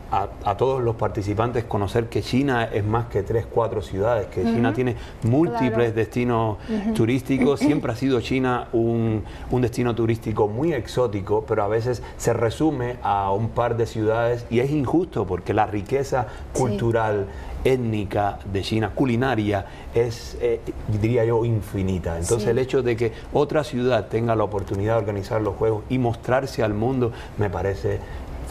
todos 0.58 0.82
los 0.82 0.96
participantes 0.96 1.64
conocer 1.64 2.08
que 2.08 2.22
China 2.22 2.64
es 2.64 2.84
más 2.84 3.06
que 3.06 3.22
tres, 3.22 3.46
cuatro 3.46 3.82
ciudades, 3.82 4.26
que 4.26 4.42
China 4.42 4.72
tiene 4.72 4.96
múltiples 5.22 5.94
destinos 5.94 6.58
turísticos. 6.94 7.60
Siempre 7.64 7.92
ha 7.92 7.96
sido 7.96 8.20
China 8.20 8.68
un, 8.72 9.24
destino 9.60 9.94
turístico 9.94 10.48
muy 10.48 10.72
exótico, 10.72 11.44
pero 11.46 11.62
a 11.62 11.68
veces 11.68 12.02
se 12.16 12.32
resume 12.32 12.96
a 13.02 13.32
un 13.32 13.48
par 13.48 13.76
de 13.76 13.86
ciudades 13.86 14.46
y 14.50 14.60
es 14.60 14.70
injusto 14.70 15.26
porque 15.26 15.54
la 15.54 15.66
riqueza 15.66 16.26
cultural 16.52 17.26
étnica 17.64 18.38
de 18.52 18.62
China, 18.62 18.90
culinaria, 18.94 19.64
es, 19.94 20.36
eh, 20.40 20.60
diría 21.00 21.24
yo, 21.24 21.44
infinita. 21.44 22.18
Entonces 22.18 22.48
el 22.48 22.58
hecho 22.58 22.82
de 22.82 22.96
que 22.96 23.12
otra 23.32 23.64
ciudad 23.64 24.08
tenga 24.08 24.36
la 24.36 24.44
oportunidad 24.44 24.94
de 24.94 24.98
organizar 24.98 25.40
los 25.40 25.56
Juegos 25.56 25.84
y 25.88 25.98
mostrarse 25.98 26.62
al 26.62 26.74
mundo 26.74 27.12
me 27.38 27.50
parece 27.50 27.98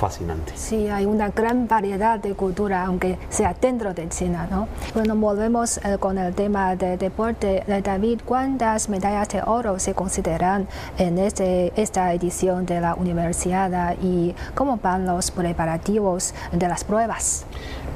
fascinante. 0.03 0.51
Sí, 0.55 0.89
hay 0.89 1.05
una 1.05 1.29
gran 1.29 1.65
variedad 1.65 2.19
de 2.19 2.33
cultura, 2.33 2.85
aunque 2.85 3.17
sea 3.29 3.55
dentro 3.59 3.93
de 3.93 4.09
China, 4.09 4.49
¿no? 4.51 4.67
Bueno, 4.93 5.15
volvemos 5.15 5.77
eh, 5.77 5.97
con 5.97 6.17
el 6.17 6.35
tema 6.35 6.75
de 6.75 6.97
deporte. 6.97 7.63
Eh, 7.65 7.81
David, 7.81 8.19
¿cuántas 8.25 8.89
medallas 8.89 9.29
de 9.29 9.41
oro 9.45 9.79
se 9.79 9.93
consideran 9.93 10.67
en 10.97 11.17
este, 11.17 11.71
esta 11.81 12.13
edición 12.13 12.65
de 12.65 12.81
la 12.81 12.95
universidad 12.95 13.95
y 14.01 14.35
cómo 14.55 14.75
van 14.75 15.05
los 15.05 15.31
preparativos 15.31 16.33
de 16.51 16.67
las 16.67 16.83
pruebas? 16.83 17.45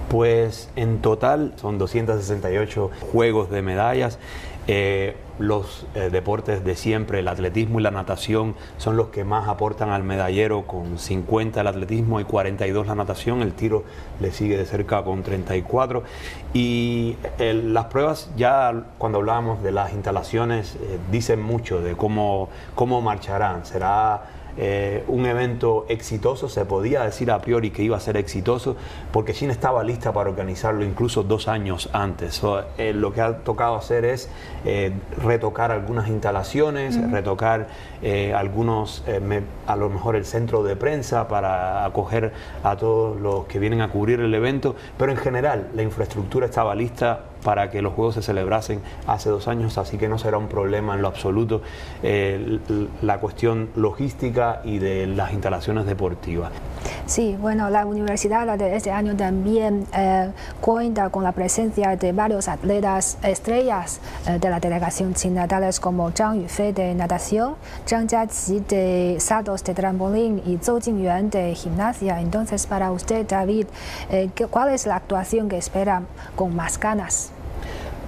Pues 0.08 0.70
en 0.78 1.02
total 1.02 1.56
son 1.58 1.78
268 1.78 2.90
juegos 3.12 3.50
de 3.50 3.62
medallas. 3.62 4.18
Eh, 4.68 5.18
los 5.40 5.86
eh, 5.96 6.10
deportes 6.12 6.64
de 6.64 6.76
siempre, 6.76 7.20
el 7.20 7.28
atletismo 7.28 7.80
y 7.80 7.84
la 7.84 7.92
natación, 7.92 8.56
son 8.78 8.98
los 8.98 9.08
que 9.08 9.24
más 9.24 9.48
aportan 9.48 9.90
al 9.90 10.04
medallero, 10.04 10.66
con 10.66 10.98
50 10.98 11.62
el 11.62 11.68
atletismo 11.68 12.20
y 12.20 12.24
42 12.24 12.88
la 12.88 12.96
natación. 12.96 13.42
El 13.42 13.54
tiro 13.54 13.84
le 14.20 14.32
sigue 14.32 14.58
de 14.58 14.66
cerca 14.66 15.04
con 15.04 15.24
34. 15.24 16.04
Y 16.54 17.18
las 17.40 17.86
pruebas, 17.86 18.32
ya 18.36 18.86
cuando 18.98 19.20
hablábamos 19.20 19.62
de 19.64 19.72
las 19.72 19.94
instalaciones, 19.94 20.76
eh, 20.76 21.00
dicen 21.12 21.42
mucho 21.42 21.82
de 21.82 21.96
cómo, 21.96 22.50
cómo 22.76 23.02
marcharán. 23.02 23.66
Será 23.66 24.37
eh, 24.58 25.04
un 25.08 25.26
evento 25.26 25.86
exitoso, 25.88 26.50
se 26.50 26.66
podía 26.66 27.04
decir 27.04 27.30
a 27.32 27.40
priori 27.40 27.70
que 27.72 27.84
iba 27.84 27.98
a 27.98 28.00
ser 28.00 28.18
exitoso, 28.18 28.76
porque 29.12 29.34
China 29.34 29.52
estaba 29.52 29.84
lista 29.84 30.14
para 30.14 30.30
organizarlo 30.30 30.84
incluso 30.84 31.24
dos 31.24 31.48
años 31.48 31.90
antes. 31.94 32.42
Eh, 32.78 32.94
lo 32.94 33.14
que 33.14 33.22
ha 33.22 33.38
tocado 33.40 33.76
hacer 33.76 34.06
es 34.06 34.30
eh, 34.66 34.92
retocar 35.24 35.72
algunas 35.72 36.08
instalaciones, 36.08 37.00
retocar 37.12 37.68
algunos, 38.36 39.04
a 39.66 39.76
lo 39.76 39.90
mejor 39.90 40.16
el 40.16 40.26
centro 40.26 40.64
de 40.64 40.76
prensa 40.76 41.28
para 41.28 41.86
acoger 41.86 42.32
a 42.64 42.76
todos 42.78 43.20
los 43.20 43.46
que 43.46 43.60
vienen 43.60 43.82
a 43.82 43.90
cubrir 43.90 44.20
el 44.20 44.34
evento, 44.34 44.76
pero 44.98 45.12
en 45.12 45.18
general 45.18 45.70
la 45.74 45.84
infraestructura 45.84 46.46
estaba 46.46 46.76
lista 46.76 47.22
para 47.44 47.70
que 47.70 47.82
los 47.82 47.94
Juegos 47.94 48.16
se 48.16 48.22
celebrasen 48.22 48.82
hace 49.06 49.30
dos 49.30 49.48
años, 49.48 49.78
así 49.78 49.98
que 49.98 50.08
no 50.08 50.18
será 50.18 50.38
un 50.38 50.48
problema 50.48 50.96
en 50.96 51.02
lo 51.02 51.08
absoluto 51.08 51.62
eh, 52.04 52.60
la 53.02 53.20
cuestión 53.20 53.70
logística 53.76 54.62
y 54.64 54.80
de 54.80 55.08
las 55.08 55.34
instalaciones 55.34 55.86
deportivas. 55.86 56.52
Sí, 57.08 57.38
bueno, 57.40 57.70
la 57.70 57.86
universidad 57.86 58.58
de 58.58 58.76
este 58.76 58.92
año 58.92 59.16
también 59.16 59.88
eh, 59.96 60.30
cuenta 60.60 61.10
con 61.10 61.24
la 61.24 61.32
presencia 61.32 61.96
de 61.96 62.12
varios 62.12 62.50
atletas 62.50 63.18
estrellas 63.24 64.02
eh, 64.28 64.38
de 64.40 64.50
la 64.50 64.60
delegación 64.60 65.14
china, 65.14 65.48
tales 65.48 65.80
como 65.80 66.12
Zhang 66.12 66.42
Yufei 66.42 66.74
de 66.74 66.94
natación, 66.94 67.56
Zhang 67.88 68.10
Jiaqi 68.10 68.60
de 68.68 69.16
saltos 69.20 69.64
de 69.64 69.74
trampolín 69.74 70.42
y 70.46 70.58
Zhou 70.58 70.82
Jingyuan 70.82 71.30
de 71.30 71.56
gimnasia. 71.56 72.20
Entonces, 72.20 72.68
para 72.68 72.92
usted, 72.92 73.26
David, 73.26 73.68
¿cuál 74.52 74.74
es 74.74 74.86
la 74.86 74.98
actuación 74.98 75.48
que 75.48 75.58
espera 75.58 76.04
con 76.36 76.54
más 76.56 76.78
ganas? 76.78 77.32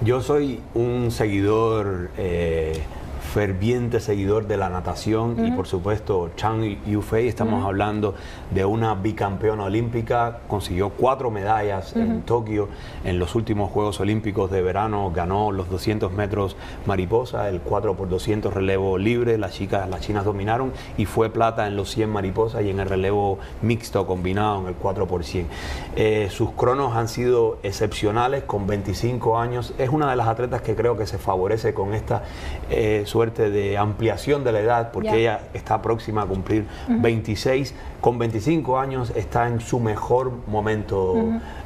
Yo 0.02 0.22
soy 0.22 0.62
un 0.76 1.12
seguidor 1.12 2.10
eh, 2.18 2.82
ferviente 3.30 4.00
seguidor 4.00 4.48
de 4.48 4.58
la 4.58 4.70
natación 4.70 5.46
y 5.46 5.52
por 5.52 5.68
supuesto 5.68 6.32
Chang 6.36 6.84
Yufei, 6.86 7.28
estamos 7.28 7.64
hablando 7.64 8.16
de 8.50 8.66
una 8.66 8.96
bicampeona 8.96 9.66
olímpica, 9.66 10.40
consiguió 10.48 10.90
cuatro 10.90 11.30
medallas 11.30 11.96
en 11.96 12.24
Tokio 12.24 12.70
en 13.04 13.20
los 13.20 13.36
últimos 13.36 13.70
Juegos 13.72 14.00
Olímpicos 14.00 14.50
de 14.50 14.64
verano, 14.64 15.12
ganó 15.14 15.52
los 15.52 15.70
200 15.70 16.12
metros 16.12 16.56
mariposa, 16.88 17.50
el 17.50 17.62
4 17.62 17.96
por 17.96 18.10
200 18.10 18.52
relevo 18.52 18.98
libre, 18.98 19.38
las 19.38 19.54
chicas, 19.54 19.88
las 19.88 20.02
chinas 20.02 20.26
dominaron 20.26 20.74
y 20.98 21.06
fue 21.06 21.30
plata 21.30 21.68
en 21.68 21.76
los 21.76 21.92
100 21.92 22.10
mariposas 22.10 22.64
y 22.64 22.72
en 22.72 22.80
el 22.80 22.90
relevo 22.90 23.38
mixto 23.62 24.08
combinado 24.08 24.62
en 24.62 24.68
el 24.68 24.74
4 24.74 25.06
por 25.06 25.24
100. 25.24 25.48
Eh, 25.96 26.30
sus 26.32 26.52
cronos 26.52 26.96
han 26.96 27.08
sido 27.08 27.60
excepcionales 27.62 28.44
con 28.44 28.66
25 28.66 29.38
años, 29.38 29.76
es 29.78 29.90
una 29.90 30.10
de 30.10 30.16
las 30.16 30.28
atletas 30.28 30.64
que 30.64 30.76
creo 30.76 30.98
que 30.98 31.06
se 31.06 31.20
favorece 31.20 31.76
con 31.76 31.94
esta 31.94 32.24
eh, 32.72 33.04
suerte 33.20 33.50
de 33.50 33.78
ampliación 33.78 34.46
de 34.46 34.54
la 34.54 34.62
edad, 34.62 34.92
porque 34.94 35.14
ella 35.14 35.42
está 35.54 35.82
próxima 35.82 36.22
a 36.22 36.26
cumplir 36.26 36.66
26, 36.88 37.76
con 38.00 38.18
25 38.18 38.80
años 38.80 39.12
está 39.14 39.50
en 39.50 39.60
su 39.60 39.82
mejor 39.82 40.32
momento 40.48 41.18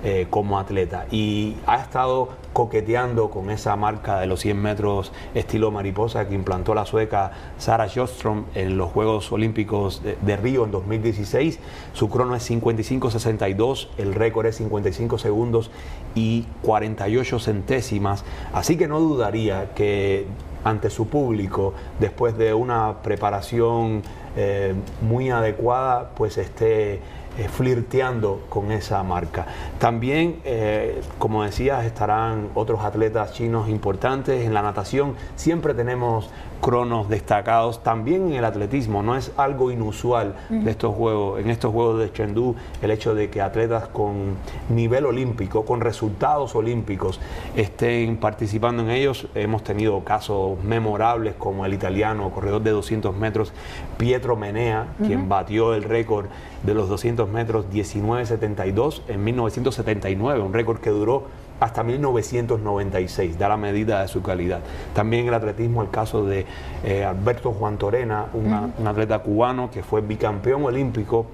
eh, 0.04 0.26
como 0.32 0.58
atleta. 0.58 1.06
Y 1.12 1.58
ha 1.68 1.76
estado 1.76 2.30
coqueteando 2.54 3.30
con 3.30 3.52
esa 3.52 3.76
marca 3.76 4.20
de 4.20 4.26
los 4.26 4.40
100 4.40 4.60
metros 4.60 5.12
estilo 5.36 5.70
mariposa 5.70 6.28
que 6.28 6.34
implantó 6.34 6.74
la 6.74 6.88
sueca 6.88 7.32
Sara 7.60 7.88
Sjöström 7.88 8.46
en 8.56 8.76
los 8.76 8.92
Juegos 8.92 9.32
Olímpicos 9.32 10.02
de, 10.04 10.38
Río 10.38 10.66
en 10.66 10.72
2016. 10.72 11.60
Su 11.94 12.10
crono 12.10 12.36
es 12.36 12.50
55.62, 12.50 13.90
el 14.00 14.16
récord 14.16 14.48
es 14.48 14.56
55 14.56 15.20
segundos 15.20 15.70
y 16.16 16.48
48 16.64 17.38
centésimas, 17.38 18.26
así 18.54 18.76
que 18.76 18.88
no 18.88 19.00
dudaría 19.00 19.76
que 19.76 20.26
ante 20.64 20.90
su 20.90 21.08
público 21.08 21.74
después 22.00 22.38
de 22.38 22.54
una 22.54 23.02
preparación 23.04 24.02
eh, 24.36 24.74
muy 25.02 25.30
adecuada, 25.30 26.12
pues 26.16 26.38
esté 26.38 27.00
eh, 27.36 27.48
flirteando 27.50 28.44
con 28.48 28.72
esa 28.72 29.02
marca. 29.02 29.48
También, 29.80 30.40
eh, 30.44 31.02
como 31.18 31.44
decías, 31.44 31.84
estarán 31.84 32.50
otros 32.54 32.82
atletas 32.82 33.34
chinos 33.34 33.70
importantes 33.70 34.46
en 34.46 34.54
la 34.54 34.62
natación. 34.62 35.16
Siempre 35.36 35.74
tenemos 35.74 36.30
cronos 36.64 37.10
destacados 37.10 37.84
también 37.84 38.28
en 38.30 38.36
el 38.36 38.46
atletismo. 38.46 39.04
No 39.04 39.18
es 39.18 39.34
algo 39.36 39.70
inusual 39.70 40.36
de 40.50 40.72
estos 40.72 40.96
juegos, 40.96 41.42
en 41.42 41.50
estos 41.50 41.74
juegos 41.74 42.00
de 42.00 42.12
Chengdu, 42.12 42.56
el 42.82 42.90
hecho 42.90 43.14
de 43.14 43.30
que 43.30 43.42
atletas 43.42 43.90
con 43.90 44.38
nivel 44.70 45.06
olímpico, 45.06 45.66
con 45.66 45.82
resultados 45.82 46.56
olímpicos, 46.56 47.20
estén 47.56 48.16
participando 48.16 48.82
en 48.82 48.92
ellos. 48.92 49.28
Hemos 49.36 49.64
tenido 49.64 50.04
casos 50.06 50.58
memorables 50.64 51.36
como 51.36 51.66
el 51.66 51.74
italiano 51.74 52.32
corredor 52.32 52.62
de 52.62 52.72
200 52.72 53.16
metros 53.16 53.52
Pietro 53.98 54.38
Menea, 54.38 54.88
quien 55.06 55.28
batió 55.28 55.74
el 55.74 55.84
récord 55.84 56.28
de 56.64 56.74
los 56.74 56.88
200 56.88 57.28
metros 57.30 57.66
19.72 57.72 59.02
en 59.10 59.22
1979, 59.22 60.40
un 60.40 60.54
récord 60.54 60.80
que 60.80 60.92
duró 60.92 61.26
hasta 61.64 61.82
1996, 61.82 63.40
da 63.40 63.48
la 63.48 63.58
medida 63.58 64.02
de 64.02 64.08
su 64.10 64.22
calidad. 64.22 64.60
También 64.94 65.28
el 65.28 65.34
atletismo, 65.34 65.82
el 65.82 65.90
caso 65.90 66.26
de 66.26 66.46
eh, 66.84 67.06
Alberto 67.06 67.54
Juan 67.54 67.78
Torena, 67.78 68.26
un 68.34 68.88
atleta 68.88 69.20
cubano 69.20 69.72
que 69.72 69.82
fue 69.82 70.02
bicampeón 70.02 70.66
olímpico 70.66 71.26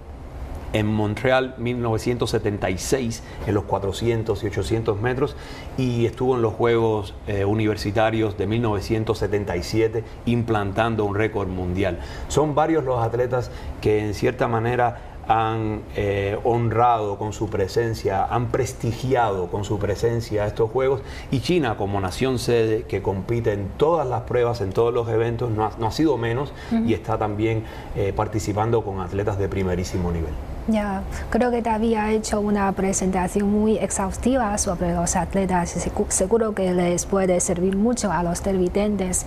en 0.73 0.85
Montreal 0.85 1.55
1976 1.57 3.23
en 3.47 3.53
los 3.53 3.63
400 3.63 4.43
y 4.43 4.47
800 4.47 5.01
metros 5.01 5.35
y 5.77 6.05
estuvo 6.05 6.35
en 6.35 6.41
los 6.41 6.53
Juegos 6.53 7.15
eh, 7.27 7.45
Universitarios 7.45 8.37
de 8.37 8.47
1977 8.47 10.03
implantando 10.25 11.05
un 11.05 11.15
récord 11.15 11.47
mundial. 11.47 11.99
Son 12.27 12.53
varios 12.53 12.83
los 12.83 13.03
atletas 13.03 13.51
que 13.81 14.05
en 14.05 14.13
cierta 14.13 14.47
manera 14.47 15.08
han 15.29 15.83
eh, 15.95 16.39
honrado 16.43 17.19
con 17.19 17.33
su 17.33 17.49
presencia, 17.49 18.25
han 18.25 18.47
prestigiado 18.47 19.47
con 19.47 19.63
su 19.63 19.77
presencia 19.77 20.47
estos 20.47 20.71
Juegos 20.71 21.01
y 21.29 21.41
China 21.41 21.77
como 21.77 22.01
nación 22.01 22.39
sede 22.39 22.83
que 22.83 23.03
compite 23.03 23.53
en 23.53 23.69
todas 23.77 24.07
las 24.07 24.23
pruebas, 24.23 24.59
en 24.61 24.71
todos 24.71 24.91
los 24.91 25.07
eventos, 25.07 25.51
no 25.51 25.65
ha, 25.65 25.91
sido 25.91 26.17
menos 26.17 26.51
y 26.85 26.93
está 26.93 27.19
también 27.19 27.63
eh, 27.95 28.11
participando 28.15 28.83
con 28.83 29.01
atletas 29.01 29.37
de 29.37 29.47
primerísimo 29.47 30.11
nivel. 30.11 30.33
Ya, 30.71 31.01
creo 31.31 31.49
que 31.49 31.63
te 31.63 31.69
había 31.69 32.11
hecho 32.11 32.39
una 32.39 32.71
presentación 32.73 33.49
muy 33.49 33.77
exhaustiva 33.77 34.55
sobre 34.59 34.93
los 34.93 35.15
atletas. 35.15 35.75
Seguro 36.09 36.53
que 36.53 36.73
les 36.73 37.07
puede 37.07 37.39
servir 37.39 37.75
mucho 37.75 38.11
a 38.11 38.21
los 38.21 38.41
televidentes. 38.41 39.25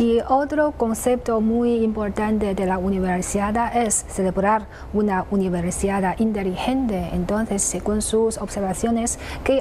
Y 0.00 0.18
otro 0.28 0.72
concepto 0.72 1.40
muy 1.40 1.84
importante 1.84 2.56
de 2.56 2.66
la 2.66 2.78
universidad 2.78 3.76
es 3.76 4.04
celebrar 4.08 4.66
una 4.92 5.26
universidad 5.30 6.18
inteligente. 6.18 7.10
Entonces, 7.12 7.62
según 7.62 8.02
sus 8.02 8.38
observaciones, 8.38 9.20
¿qué, 9.44 9.60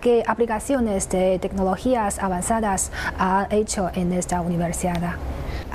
qué 0.00 0.22
aplicaciones 0.24 1.08
de 1.08 1.40
tecnologías 1.40 2.20
avanzadas 2.20 2.92
ha 3.18 3.48
hecho 3.50 3.90
en 3.94 4.12
esta 4.12 4.40
universidad? 4.40 5.16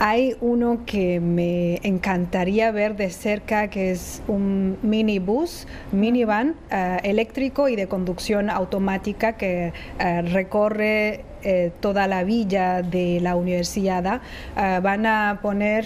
Hay 0.01 0.37
uno 0.39 0.85
que 0.85 1.19
me 1.19 1.81
encantaría 1.83 2.71
ver 2.71 2.95
de 2.95 3.09
cerca, 3.09 3.69
que 3.69 3.91
es 3.91 4.21
un 4.29 4.77
minibus, 4.81 5.67
minivan 5.91 6.55
uh, 6.71 6.99
eléctrico 7.03 7.67
y 7.67 7.75
de 7.75 7.89
conducción 7.89 8.49
automática 8.49 9.33
que 9.33 9.73
uh, 9.99 10.21
recorre 10.31 11.25
uh, 11.43 11.69
toda 11.81 12.07
la 12.07 12.23
villa 12.23 12.81
de 12.81 13.19
la 13.19 13.35
universidad. 13.35 14.21
van 14.55 15.05
a 15.05 15.39
poner 15.41 15.85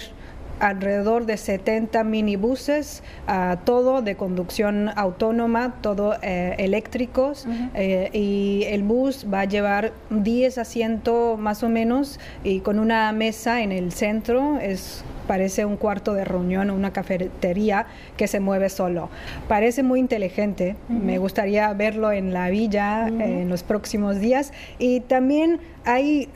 alrededor 0.60 1.26
de 1.26 1.36
70 1.36 2.04
minibuses, 2.04 3.02
uh, 3.28 3.56
todo 3.64 4.02
de 4.02 4.16
conducción 4.16 4.90
autónoma, 4.96 5.74
todo 5.80 6.14
eh, 6.22 6.54
eléctricos, 6.58 7.46
eh, 7.74 8.10
y 8.12 8.64
el 8.68 8.82
bus 8.82 9.26
va 9.32 9.40
a 9.40 9.44
llevar 9.44 9.92
10 10.10 10.58
asientos 10.58 11.38
más 11.38 11.62
o 11.62 11.68
menos 11.68 12.20
y 12.42 12.60
con 12.60 12.78
una 12.78 13.12
mesa 13.12 13.62
en 13.62 13.72
el 13.72 13.92
centro, 13.92 14.58
es 14.58 15.04
parece 15.26 15.64
un 15.64 15.76
cuarto 15.76 16.14
de 16.14 16.24
reunión 16.24 16.70
o 16.70 16.74
una 16.74 16.92
cafetería 16.92 17.86
que 18.16 18.26
se 18.26 18.40
mueve 18.40 18.68
solo. 18.68 19.08
Parece 19.48 19.82
muy 19.82 20.00
inteligente, 20.00 20.76
me 20.88 21.18
gustaría 21.18 21.72
verlo 21.72 22.12
en 22.12 22.32
la 22.32 22.50
villa 22.50 23.08
en 23.08 23.48
los 23.48 23.62
próximos 23.62 24.20
días. 24.20 24.52
Y 24.78 25.00
también 25.00 25.60
hay 25.84 26.30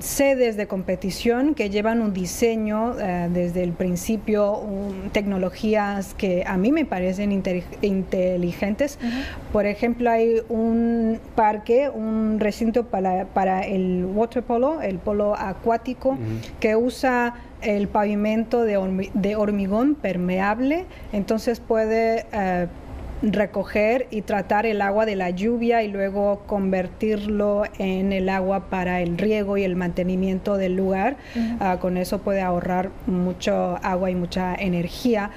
sedes 0.00 0.56
de 0.56 0.66
competición 0.66 1.54
que 1.54 1.70
llevan 1.70 2.00
un 2.02 2.12
diseño 2.12 2.98
eh, 2.98 3.28
desde 3.32 3.62
el 3.62 3.72
principio, 3.72 4.62
tecnologías 5.12 6.14
que 6.14 6.42
a 6.46 6.56
mí 6.56 6.72
me 6.72 6.84
parecen 6.84 7.30
inteligentes. 7.30 8.98
Por 9.52 9.66
ejemplo, 9.66 10.10
hay 10.10 10.42
un 10.48 11.20
parque, 11.34 11.88
un 11.88 12.38
recinto 12.40 12.86
para, 12.86 13.26
para 13.26 13.62
el 13.62 14.04
water 14.06 14.42
polo, 14.42 14.82
el 14.82 14.98
polo 14.98 15.36
acuático, 15.36 16.18
que 16.58 16.74
usa 16.74 17.34
el 17.62 17.88
pavimento 17.88 18.62
de, 18.62 19.36
hormigón 19.36 19.94
permeable, 19.94 20.86
entonces 21.12 21.60
puede 21.60 22.26
eh, 22.32 22.66
recoger 23.22 24.06
y 24.10 24.22
tratar 24.22 24.66
el 24.66 24.80
agua 24.80 25.04
de 25.06 25.16
la 25.16 25.30
lluvia 25.30 25.82
y 25.82 25.88
luego 25.88 26.42
convertirlo 26.46 27.64
en 27.78 28.12
el 28.12 28.28
agua 28.28 28.70
para 28.70 29.00
el 29.00 29.18
riego 29.18 29.56
y 29.56 29.64
el 29.64 29.76
mantenimiento 29.76 30.56
del 30.56 30.76
lugar. 30.76 31.16
Ah, 31.60 31.78
con 31.80 31.96
eso 31.96 32.18
puede 32.20 32.40
ahorrar 32.40 32.90
mucho 33.06 33.78
agua 33.82 34.10
y 34.10 34.14
mucha 34.14 34.54
energía 34.54 35.30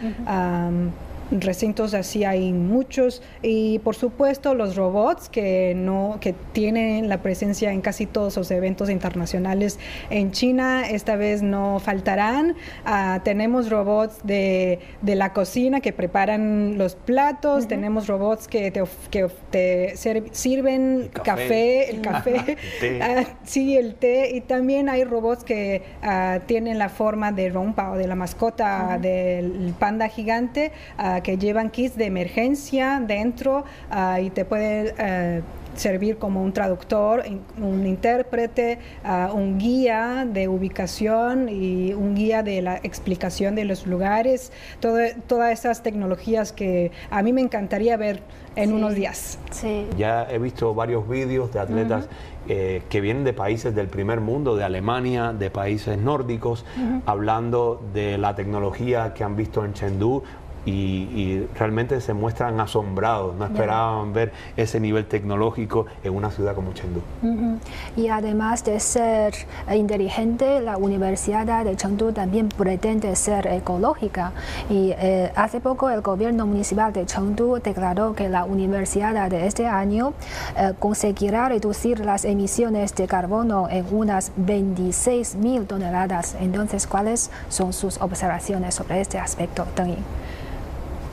recintos 1.32 1.94
así 1.94 2.24
hay 2.24 2.54
muchos. 2.54 3.22
Y 3.42 3.80
por 3.80 3.96
supuesto 3.96 4.54
los 4.54 4.76
robots 4.76 5.30
que 5.30 5.74
no 5.76 6.18
que 6.22 6.34
tienen 6.54 7.10
la 7.10 7.22
presencia 7.22 7.72
en 7.72 7.82
casi 7.82 8.06
todos 8.06 8.38
los 8.38 8.52
eventos 8.52 8.90
internacionales 8.90 9.80
en 10.10 10.32
China 10.32 10.88
esta 10.90 11.16
vez 11.16 11.42
no 11.42 11.80
faltarán. 11.80 12.56
Ah, 12.86 13.22
tenemos 13.24 13.70
robots 13.70 14.20
de, 14.24 14.80
de, 15.02 15.16
la 15.16 15.34
cocina 15.34 15.80
que 15.80 15.94
preparan 15.94 16.78
los 16.78 16.96
platos 16.96 17.68
tenemos 17.68 18.08
robots 18.08 18.48
que 18.48 18.72
te, 18.72 18.84
que 19.10 19.28
te 19.50 19.96
sirven 20.32 21.10
café. 21.24 21.90
el 21.90 22.02
café. 22.02 22.58
Ah, 23.02 23.24
sí 23.44 23.78
el 23.78 23.96
té. 23.96 24.32
Y 24.34 24.42
también 24.42 24.90
hay 24.90 25.04
robots 25.04 25.44
que 25.44 25.84
ah, 26.02 26.40
tienen 26.46 26.78
la 26.78 26.90
forma 26.90 27.32
de 27.32 27.50
rompa 27.50 27.92
o 27.92 27.98
de 27.98 28.08
la 28.08 28.16
mascota 28.16 28.98
del 29.02 29.74
panda 29.80 30.08
gigante 30.08 30.72
que 31.24 31.38
llevan 31.38 31.70
kits 31.72 31.96
de 31.96 32.06
emergencia 32.06 33.02
dentro 33.06 33.64
ah, 33.90 34.20
y 34.20 34.30
te 34.30 34.46
puede 34.46 34.94
eh, 34.98 35.42
servir 35.76 36.18
como 36.18 36.44
un 36.44 36.54
traductor, 36.54 37.24
un 37.58 37.86
intérprete, 37.86 38.80
ah, 39.04 39.32
un 39.34 39.58
guía 39.58 40.28
de 40.32 40.48
ubicación 40.48 41.50
y 41.50 41.94
un 41.94 42.16
guía 42.16 42.44
de 42.44 42.62
la 42.62 42.78
explicación 42.78 43.56
de 43.56 43.66
los 43.66 43.88
lugares, 43.88 44.52
todas 44.80 45.60
esas 45.60 45.84
tecnologías 45.84 46.52
que 46.52 46.92
a 47.10 47.22
mí 47.24 47.34
me 47.34 47.42
encantaría 47.42 47.98
ver 47.98 48.22
en 48.56 48.74
unos 48.74 48.94
días. 48.94 49.40
Sí. 49.52 49.88
Ya 49.98 50.28
he 50.30 50.38
visto 50.38 50.76
varios 50.76 51.10
vídeos 51.10 51.52
de 51.52 51.60
atletas 51.60 52.08
eh, 52.48 52.84
que 52.90 53.02
vienen 53.02 53.24
de 53.24 53.34
países 53.34 53.74
del 53.74 53.88
primer 53.88 54.20
mundo, 54.20 54.56
de 54.56 54.64
Alemania, 54.64 55.34
de 55.34 55.50
países 55.50 55.98
nórdicos, 55.98 56.66
hablando 57.06 57.82
de 57.94 58.18
la 58.18 58.36
tecnología 58.36 59.14
que 59.14 59.24
han 59.24 59.36
visto 59.36 59.66
en 59.66 59.74
Chengdu 59.74 60.24
y, 60.66 61.46
realmente 61.56 62.00
se 62.02 62.14
muestran 62.14 62.60
asombrados, 62.60 63.36
no 63.36 63.46
esperaban 63.46 64.14
ver 64.14 64.32
ese 64.58 64.80
nivel 64.80 65.06
tecnológico 65.06 65.86
en 66.04 66.16
una 66.16 66.32
ciudad 66.32 66.56
como 66.56 66.74
Chengdu. 66.74 67.02
Y 67.96 68.08
además 68.08 68.64
de 68.64 68.80
ser 68.80 69.34
inteligente, 69.72 70.62
la 70.62 70.78
Universidad 70.78 71.64
de 71.64 71.76
Chengdu 71.76 72.12
también 72.12 72.50
pretende 72.50 73.16
ser 73.16 73.48
ecológica. 73.48 74.32
Y 74.70 74.92
eh, 74.98 75.32
hace 75.36 75.60
poco 75.60 75.90
el 75.90 76.02
gobierno 76.02 76.46
municipal 76.46 76.94
de 76.94 77.06
Chengdu 77.06 77.60
declaró 77.62 78.14
que 78.14 78.30
la 78.30 78.46
universidad 78.46 79.30
de 79.30 79.48
este 79.48 79.68
año 79.68 80.14
eh, 80.58 80.74
conseguirá 80.80 81.50
reducir 81.50 82.00
las 82.00 82.26
emisiones 82.26 82.96
de 82.96 83.08
carbono 83.08 83.68
en 83.70 83.86
unas 83.92 84.32
26 84.38 85.36
mil 85.36 85.66
toneladas. 85.66 86.36
Entonces, 86.40 86.88
¿cuáles 86.88 87.32
son 87.50 87.74
sus 87.74 88.00
observaciones 88.02 88.76
sobre 88.76 89.02
este 89.02 89.20
aspecto, 89.20 89.66
Deng 89.76 90.23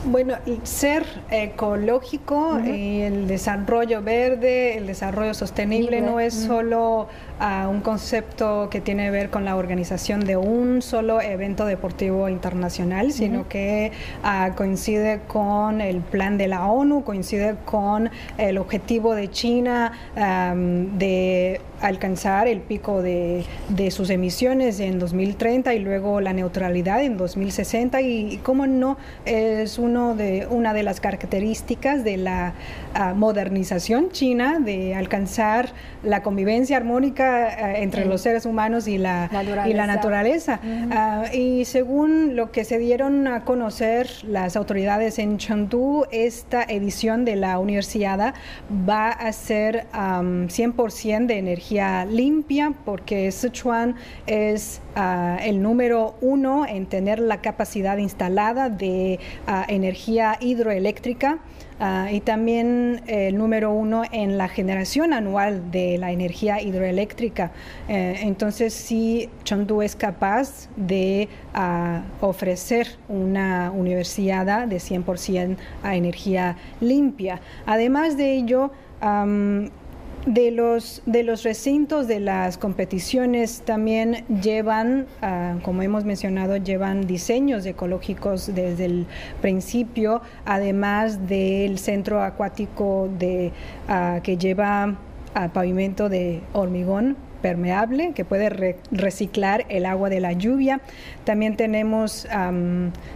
bueno, 0.04 0.34
ser 0.62 1.04
ecológico, 1.30 2.60
y 2.60 3.00
el 3.00 3.26
desarrollo 3.26 4.02
verde, 4.02 4.76
el 4.76 4.86
desarrollo 4.86 5.34
sostenible 5.34 6.00
no 6.00 6.20
es 6.20 6.34
solo 6.34 7.08
ah, 7.38 7.68
un 7.70 7.80
concepto 7.80 8.68
que 8.70 8.80
tiene 8.80 9.04
que 9.04 9.10
ver 9.10 9.30
con 9.30 9.44
la 9.44 9.56
organización 9.56 10.24
de 10.24 10.36
un 10.36 10.82
solo 10.82 11.20
evento 11.20 11.66
deportivo 11.66 12.28
internacional, 12.28 13.12
sino 13.12 13.48
que 13.48 13.92
ah, 14.22 14.52
coincide 14.56 15.20
con 15.26 15.80
el 15.80 16.00
plan 16.00 16.38
de 16.38 16.48
la 16.48 16.66
ONU, 16.66 17.04
coincide 17.04 17.56
con 17.64 18.10
el 18.38 18.58
objetivo 18.58 19.14
de 19.14 19.30
China 19.30 19.92
de 20.14 21.60
alcanzar 21.81 22.49
el 22.49 22.61
pico 22.61 23.03
de, 23.03 23.45
sus 23.90 24.11
emisiones 24.11 24.81
en 24.81 24.99
2030 24.99 25.75
y 25.75 25.79
luego 25.79 26.21
la 26.21 26.33
neutralidad 26.33 27.03
en 27.03 27.16
2060 27.16 28.01
y, 28.03 28.40
cómo 28.43 28.66
no 28.66 28.99
es 29.25 29.79
uno 29.79 30.14
de, 30.14 30.47
una 30.51 30.75
de 30.75 30.83
las 30.83 31.01
características 31.01 32.05
de 32.05 32.16
la 32.16 32.55
ah, 32.95 33.14
modernización 33.14 34.11
china 34.11 34.61
de 34.61 34.95
alcanzar 34.95 35.71
la 36.03 36.23
convivencia 36.23 36.77
armónica 36.77 37.47
ah, 37.49 37.79
entre 37.79 38.05
los 38.05 38.21
seres 38.21 38.47
humanos 38.47 38.87
y 38.87 38.99
la 38.99 39.29
naturaleza. 39.29 39.69
Y, 39.69 39.73
la 39.73 39.87
naturaleza. 39.87 40.61
Ah, 40.90 41.25
y 41.33 41.64
según 41.64 42.37
lo 42.37 42.53
que 42.53 42.64
se 42.64 42.79
dieron 42.79 43.27
a 43.27 43.45
conocer 43.45 44.09
las 44.25 44.57
autoridades 44.57 45.19
en 45.19 45.38
Chengdu, 45.38 46.05
esta 46.11 46.62
edición 46.62 47.25
de 47.25 47.37
la 47.37 47.59
universidad 47.59 48.35
va 48.88 49.09
a 49.09 49.33
ser 49.33 49.87
100% 49.93 51.27
de 51.27 51.38
energía 51.38 51.69
limpia 51.70 52.72
porque 52.85 53.30
Sichuan 53.30 53.94
es 54.26 54.80
ah, 54.96 55.38
el 55.42 55.62
número 55.62 56.16
uno 56.20 56.66
en 56.66 56.87
tener 56.87 57.20
la 57.20 57.40
capacidad 57.40 57.96
instalada 57.98 58.68
de 58.68 59.20
ah, 59.46 59.64
energía 59.68 60.37
hidroeléctrica. 60.40 61.38
Ah, 61.83 62.09
y 62.12 62.20
también 62.20 63.00
el 63.06 63.38
número 63.38 63.72
uno 63.72 64.02
en 64.12 64.37
la 64.37 64.48
generación 64.48 65.14
anual 65.14 65.70
de 65.70 65.96
la 65.96 66.12
energía 66.12 66.61
hidroeléctrica. 66.61 67.52
Eh, 67.88 68.16
entonces, 68.20 68.74
sí, 68.74 69.30
Chengdu 69.44 69.80
es 69.80 69.96
capaz 69.96 70.68
de 70.76 71.28
ofrecer 72.20 72.87
una 73.09 73.70
universidad 73.70 74.66
de 74.66 74.76
100% 74.76 75.56
a 75.83 75.96
energía 75.96 76.56
limpia. 76.80 77.40
Además 77.64 78.18
de 78.18 78.35
ello, 78.35 78.72
de 80.26 80.50
los, 80.50 81.02
de 81.06 81.22
los 81.22 81.42
recintos 81.42 82.06
de 82.06 82.20
las 82.20 82.59
competiciones 82.59 83.62
también 83.64 84.24
llevan, 84.42 85.06
ah, 85.22 85.56
como 85.62 85.83
hemos 85.83 86.04
mencionado, 86.04 86.56
llevan 86.56 87.06
diseños 87.06 87.64
ecológicos 87.64 88.54
desde 88.54 88.85
el 88.85 89.06
principio, 89.40 90.20
además 90.44 91.26
del 91.26 91.78
centro 91.78 92.22
acuático 92.22 93.09
de, 93.18 93.52
ah, 93.88 94.20
que 94.22 94.37
lleva 94.37 94.96
pavimento 95.52 96.09
de 96.09 96.42
hormigón 96.52 97.16
permeable 97.40 98.12
que 98.12 98.24
puede 98.24 98.76
reciclar 98.90 99.64
el 99.68 99.87
agua 99.87 100.11
de 100.11 100.20
la 100.20 100.33
lluvia. 100.33 100.80
También 101.24 101.56
tenemos 101.56 102.28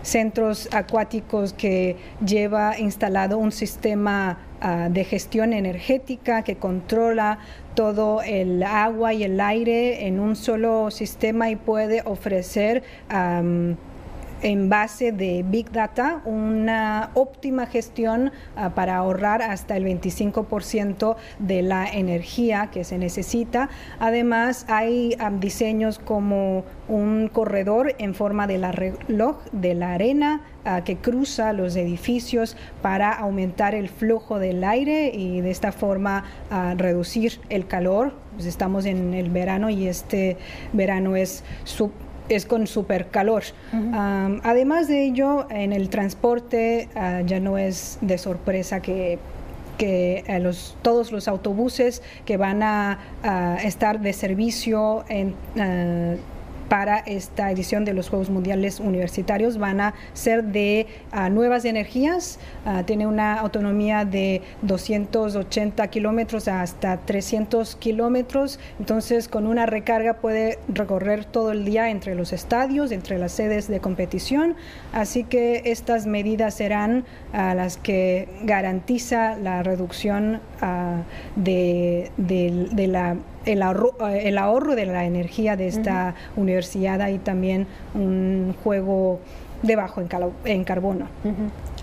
centros 0.02 0.68
acuáticos 0.72 1.52
que 1.52 1.96
lleva 2.24 2.78
instalado 2.78 3.38
un 3.38 3.52
sistema 3.52 4.38
ah, 4.60 4.88
de 4.90 5.04
gestión 5.04 5.52
energética 5.52 6.42
que 6.42 6.56
controla 6.56 7.38
todo 7.74 8.22
el 8.22 8.62
agua 8.62 9.12
y 9.12 9.24
el 9.24 9.40
aire 9.40 10.06
en 10.06 10.20
un 10.20 10.36
solo 10.36 10.90
sistema 10.90 11.50
y 11.50 11.56
puede 11.56 12.02
ofrecer 12.04 12.82
en 14.44 14.68
base 14.68 15.10
de 15.10 15.42
Big 15.42 15.72
Data 15.72 16.20
una 16.26 17.10
óptima 17.14 17.66
gestión 17.66 18.30
ah, 18.56 18.74
para 18.74 18.96
ahorrar 18.96 19.40
hasta 19.40 19.76
el 19.76 19.84
25% 19.86 21.16
de 21.38 21.62
la 21.62 21.88
energía 21.88 22.68
que 22.70 22.84
se 22.84 22.98
necesita. 22.98 23.70
Además, 23.98 24.66
hay 24.68 25.16
ah, 25.18 25.30
diseños 25.30 25.98
como 25.98 26.64
un 26.88 27.30
corredor 27.32 27.94
en 27.98 28.14
forma 28.14 28.46
de 28.46 28.58
la 28.58 28.70
reloj 28.70 29.38
de 29.52 29.74
la 29.74 29.94
arena 29.94 30.42
ah, 30.66 30.84
que 30.84 30.96
cruza 30.96 31.54
los 31.54 31.74
edificios 31.74 32.58
para 32.82 33.12
aumentar 33.12 33.74
el 33.74 33.88
flujo 33.88 34.38
del 34.38 34.62
aire 34.62 35.10
y 35.14 35.40
de 35.40 35.50
esta 35.50 35.72
forma 35.72 36.24
reducir 36.76 37.40
el 37.48 37.66
calor. 37.66 38.12
Pues 38.34 38.46
estamos 38.46 38.84
en 38.84 39.14
el 39.14 39.30
verano 39.30 39.70
y 39.70 39.86
este 39.88 40.36
verano 40.72 41.16
es 41.16 41.44
es 42.28 42.46
con 42.46 42.66
super 42.66 43.08
calor. 43.08 43.42
además 44.42 44.88
de 44.88 45.04
ello, 45.04 45.46
en 45.50 45.72
el 45.72 45.88
transporte 45.88 46.88
ah, 46.94 47.20
ya 47.24 47.40
no 47.40 47.58
es 47.58 47.98
de 48.00 48.18
sorpresa 48.18 48.80
que 48.80 49.18
eh, 49.78 50.38
los, 50.40 50.76
todos 50.82 51.12
los 51.12 51.28
autobuses 51.28 52.02
que 52.24 52.36
van 52.36 52.62
a, 52.62 52.98
estar 53.62 54.00
de 54.00 54.12
servicio 54.12 55.04
en, 55.08 55.34
ah, 55.58 56.14
para 56.68 56.98
esta 56.98 57.50
edición 57.50 57.84
de 57.84 57.94
los 57.94 58.08
Juegos 58.08 58.30
Mundiales 58.30 58.80
Universitarios. 58.80 59.58
Van 59.58 59.80
a 59.80 59.94
ser 60.12 60.44
de 60.44 60.86
ah, 61.12 61.30
nuevas 61.30 61.64
energías, 61.64 62.38
uh, 62.66 62.82
tiene 62.84 63.06
una 63.06 63.34
autonomía 63.34 64.04
de 64.04 64.42
280 64.62 65.86
kilómetros 65.88 66.48
hasta 66.48 66.98
300 66.98 67.76
kilómetros, 67.76 68.58
entonces 68.78 69.28
con 69.28 69.46
una 69.46 69.66
recarga 69.66 70.14
puede 70.14 70.58
recorrer 70.68 71.24
todo 71.24 71.52
el 71.52 71.64
día 71.64 71.90
entre 71.90 72.14
los 72.14 72.32
estadios, 72.32 72.92
entre 72.92 73.18
las 73.18 73.32
sedes 73.32 73.68
de 73.68 73.80
competición, 73.80 74.56
así 74.92 75.24
que 75.24 75.62
estas 75.66 76.06
medidas 76.06 76.54
serán 76.54 77.04
uh, 77.32 77.54
las 77.54 77.76
que 77.76 78.28
garantiza 78.42 79.36
la 79.36 79.62
reducción 79.62 80.40
de 81.36 82.10
la 82.88 83.16
el 83.44 83.62
ahorro, 83.62 83.94
eh, 84.08 84.28
el 84.28 84.38
ahorro 84.38 84.74
de 84.74 84.86
la 84.86 85.04
energía 85.04 85.56
de 85.56 85.68
esta 85.68 86.14
universidad 86.36 87.08
y 87.08 87.18
también 87.18 87.66
un 87.94 88.54
juego 88.62 89.20
de 89.62 89.76
bajo 89.76 90.00
en, 90.00 90.08
en 90.44 90.64
carbono. 90.64 91.06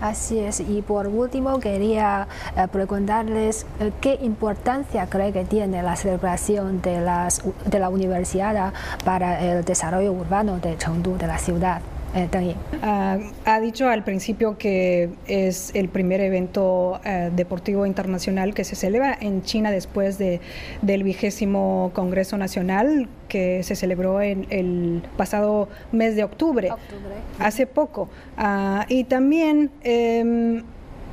Así 0.00 0.38
es. 0.38 0.60
Y 0.60 0.82
por 0.82 1.06
último, 1.08 1.58
quería 1.60 2.26
eh, 2.56 2.66
preguntarles 2.70 3.66
eh, 3.80 3.92
qué 4.00 4.18
importancia 4.22 5.06
cree 5.06 5.32
que 5.32 5.44
tiene 5.44 5.82
la 5.82 5.96
celebración 5.96 6.80
de, 6.80 7.00
las, 7.00 7.42
de 7.66 7.78
la 7.78 7.88
universidad 7.88 8.72
para 9.04 9.40
el 9.40 9.64
desarrollo 9.64 10.12
urbano 10.12 10.58
de 10.58 10.76
Chengdu, 10.76 11.16
de 11.16 11.26
la 11.26 11.38
ciudad. 11.38 11.80
Eh, 12.14 12.54
ah, 12.82 13.18
ha 13.46 13.60
dicho 13.60 13.88
al 13.88 14.04
principio 14.04 14.58
que 14.58 15.10
es 15.26 15.74
el 15.74 15.88
primer 15.88 16.20
evento 16.20 17.00
eh, 17.04 17.30
deportivo 17.34 17.86
internacional 17.86 18.52
que 18.52 18.64
se 18.64 18.76
celebra 18.76 19.16
en 19.18 19.42
China 19.42 19.70
después 19.70 20.18
de, 20.18 20.40
del 20.82 21.04
vigésimo 21.04 21.90
Congreso 21.94 22.36
Nacional 22.36 23.08
que 23.28 23.62
se 23.62 23.76
celebró 23.76 24.20
en 24.20 24.46
el 24.50 25.02
pasado 25.16 25.70
mes 25.90 26.14
de 26.14 26.24
octubre, 26.24 26.70
hace 27.38 27.66
poco. 27.66 28.10
Ah, 28.36 28.84
y 28.90 29.04
también 29.04 29.70
em, 29.82 30.62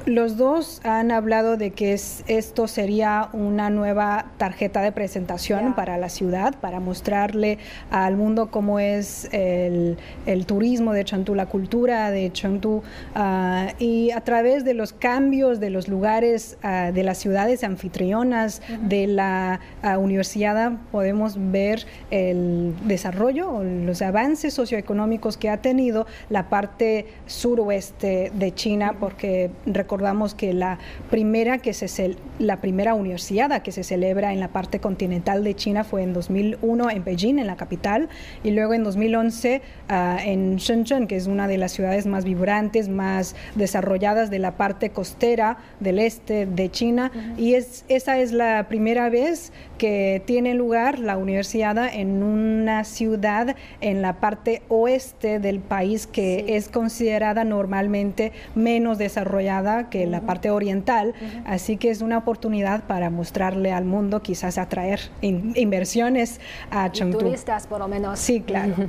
los 0.06 0.38
dos 0.38 0.82
han 0.84 1.12
hablado 1.12 1.58
de 1.58 1.72
que 1.72 1.94
esto 1.94 2.68
sería 2.68 3.30
una 3.34 3.70
nueva 3.70 4.26
tarjeta 4.38 4.82
de 4.82 4.92
presentación 4.92 5.76
para 5.76 5.98
la 5.98 6.10
ciudad, 6.10 6.56
para 6.60 6.80
mostrarle 6.80 7.58
al 7.92 8.16
mundo 8.16 8.50
cómo 8.52 8.80
es 8.80 9.28
el, 9.32 9.98
turismo 10.46 10.94
de 10.94 11.04
Chantú, 11.04 11.36
la 11.36 11.48
cultura 11.48 12.12
de 12.12 12.32
Chantú, 12.32 12.82
ah, 13.14 13.74
y 13.78 14.12
a 14.12 14.22
través 14.22 14.64
de 14.64 14.74
los 14.74 14.94
cambios 14.94 15.60
de 15.60 15.70
los 15.70 15.88
lugares 15.88 16.58
ah, 16.64 16.92
de 16.94 17.04
las 17.04 17.18
ciudades 17.18 17.64
anfitrionas 17.64 18.62
de 18.82 19.08
la 19.08 19.60
ah, 19.82 19.98
universidad 19.98 20.74
podemos 20.92 21.36
ver 21.52 21.86
el 22.10 22.74
desarrollo, 22.86 23.64
los 23.64 24.02
avances 24.02 24.54
socioeconómicos 24.54 25.38
que 25.38 25.50
ha 25.50 25.58
tenido 25.58 26.08
la 26.30 26.50
parte 26.50 27.08
suroeste 27.26 28.32
de 28.34 28.54
China, 28.54 28.96
porque 29.00 29.52
recordamos 30.00 30.34
que 30.34 30.54
la 30.54 30.80
primera, 31.10 31.58
que 31.58 31.74
se, 31.74 32.16
la 32.40 32.62
primera 32.62 32.94
universidad 32.94 33.62
que 33.62 33.74
se 33.74 33.84
celebra 33.84 34.32
en 34.32 34.40
la 34.40 34.48
parte 34.48 34.80
continental 34.80 35.44
de 35.44 35.54
China 35.56 35.84
fue 35.84 36.04
en 36.04 36.14
2001 36.14 36.90
en 36.90 37.04
Beijing, 37.04 37.38
en 37.38 37.48
la 37.48 37.58
capital, 37.58 38.08
y 38.42 38.52
luego 38.52 38.74
en 38.74 38.86
2011 38.86 39.62
ah, 39.90 40.18
en 40.24 40.56
Shenzhen, 40.56 41.06
que 41.06 41.18
es 41.18 41.28
una 41.28 41.50
de 41.50 41.58
las 41.58 41.74
ciudades 41.74 42.06
más 42.06 42.24
vibrantes, 42.24 42.88
más 42.88 43.36
desarrolladas 43.56 44.30
de 44.30 44.40
la 44.40 44.56
parte 44.56 44.92
costera 44.92 45.58
del 45.82 46.00
este 46.00 46.46
de 46.46 46.72
China, 46.72 47.12
y 47.38 47.56
es, 47.56 47.84
esa 47.90 48.20
es 48.20 48.32
la 48.32 48.70
primera 48.70 49.10
vez 49.10 49.52
que 49.78 50.22
tiene 50.26 50.54
lugar 50.54 51.00
la 51.00 51.18
universidad 51.18 51.94
en 51.94 52.24
una 52.24 52.86
ciudad 52.86 53.56
en 53.82 54.02
la 54.02 54.22
parte 54.22 54.62
oeste 54.70 55.40
del 55.40 55.60
país 55.60 56.08
que 56.08 56.56
es 56.56 56.70
considerada 56.70 57.44
normalmente 57.44 58.32
menos 58.56 58.98
desarrollada 58.98 59.79
que 59.88 60.06
la 60.08 60.22
parte 60.22 60.52
oriental, 60.52 61.14
así 61.46 61.78
que 61.78 61.90
es 61.90 62.02
una 62.02 62.18
oportunidad 62.18 62.84
para 62.84 63.10
mostrarle 63.10 63.72
al 63.72 63.86
mundo, 63.86 64.22
quizás 64.22 64.58
atraer 64.58 65.00
inversiones 65.22 66.42
a 66.72 66.92
Chengdu. 66.92 67.20
turistas 67.20 67.68
por 67.68 67.80
lo 67.80 67.88
menos. 67.88 68.20
Sí, 68.20 68.42
claro. 68.42 68.74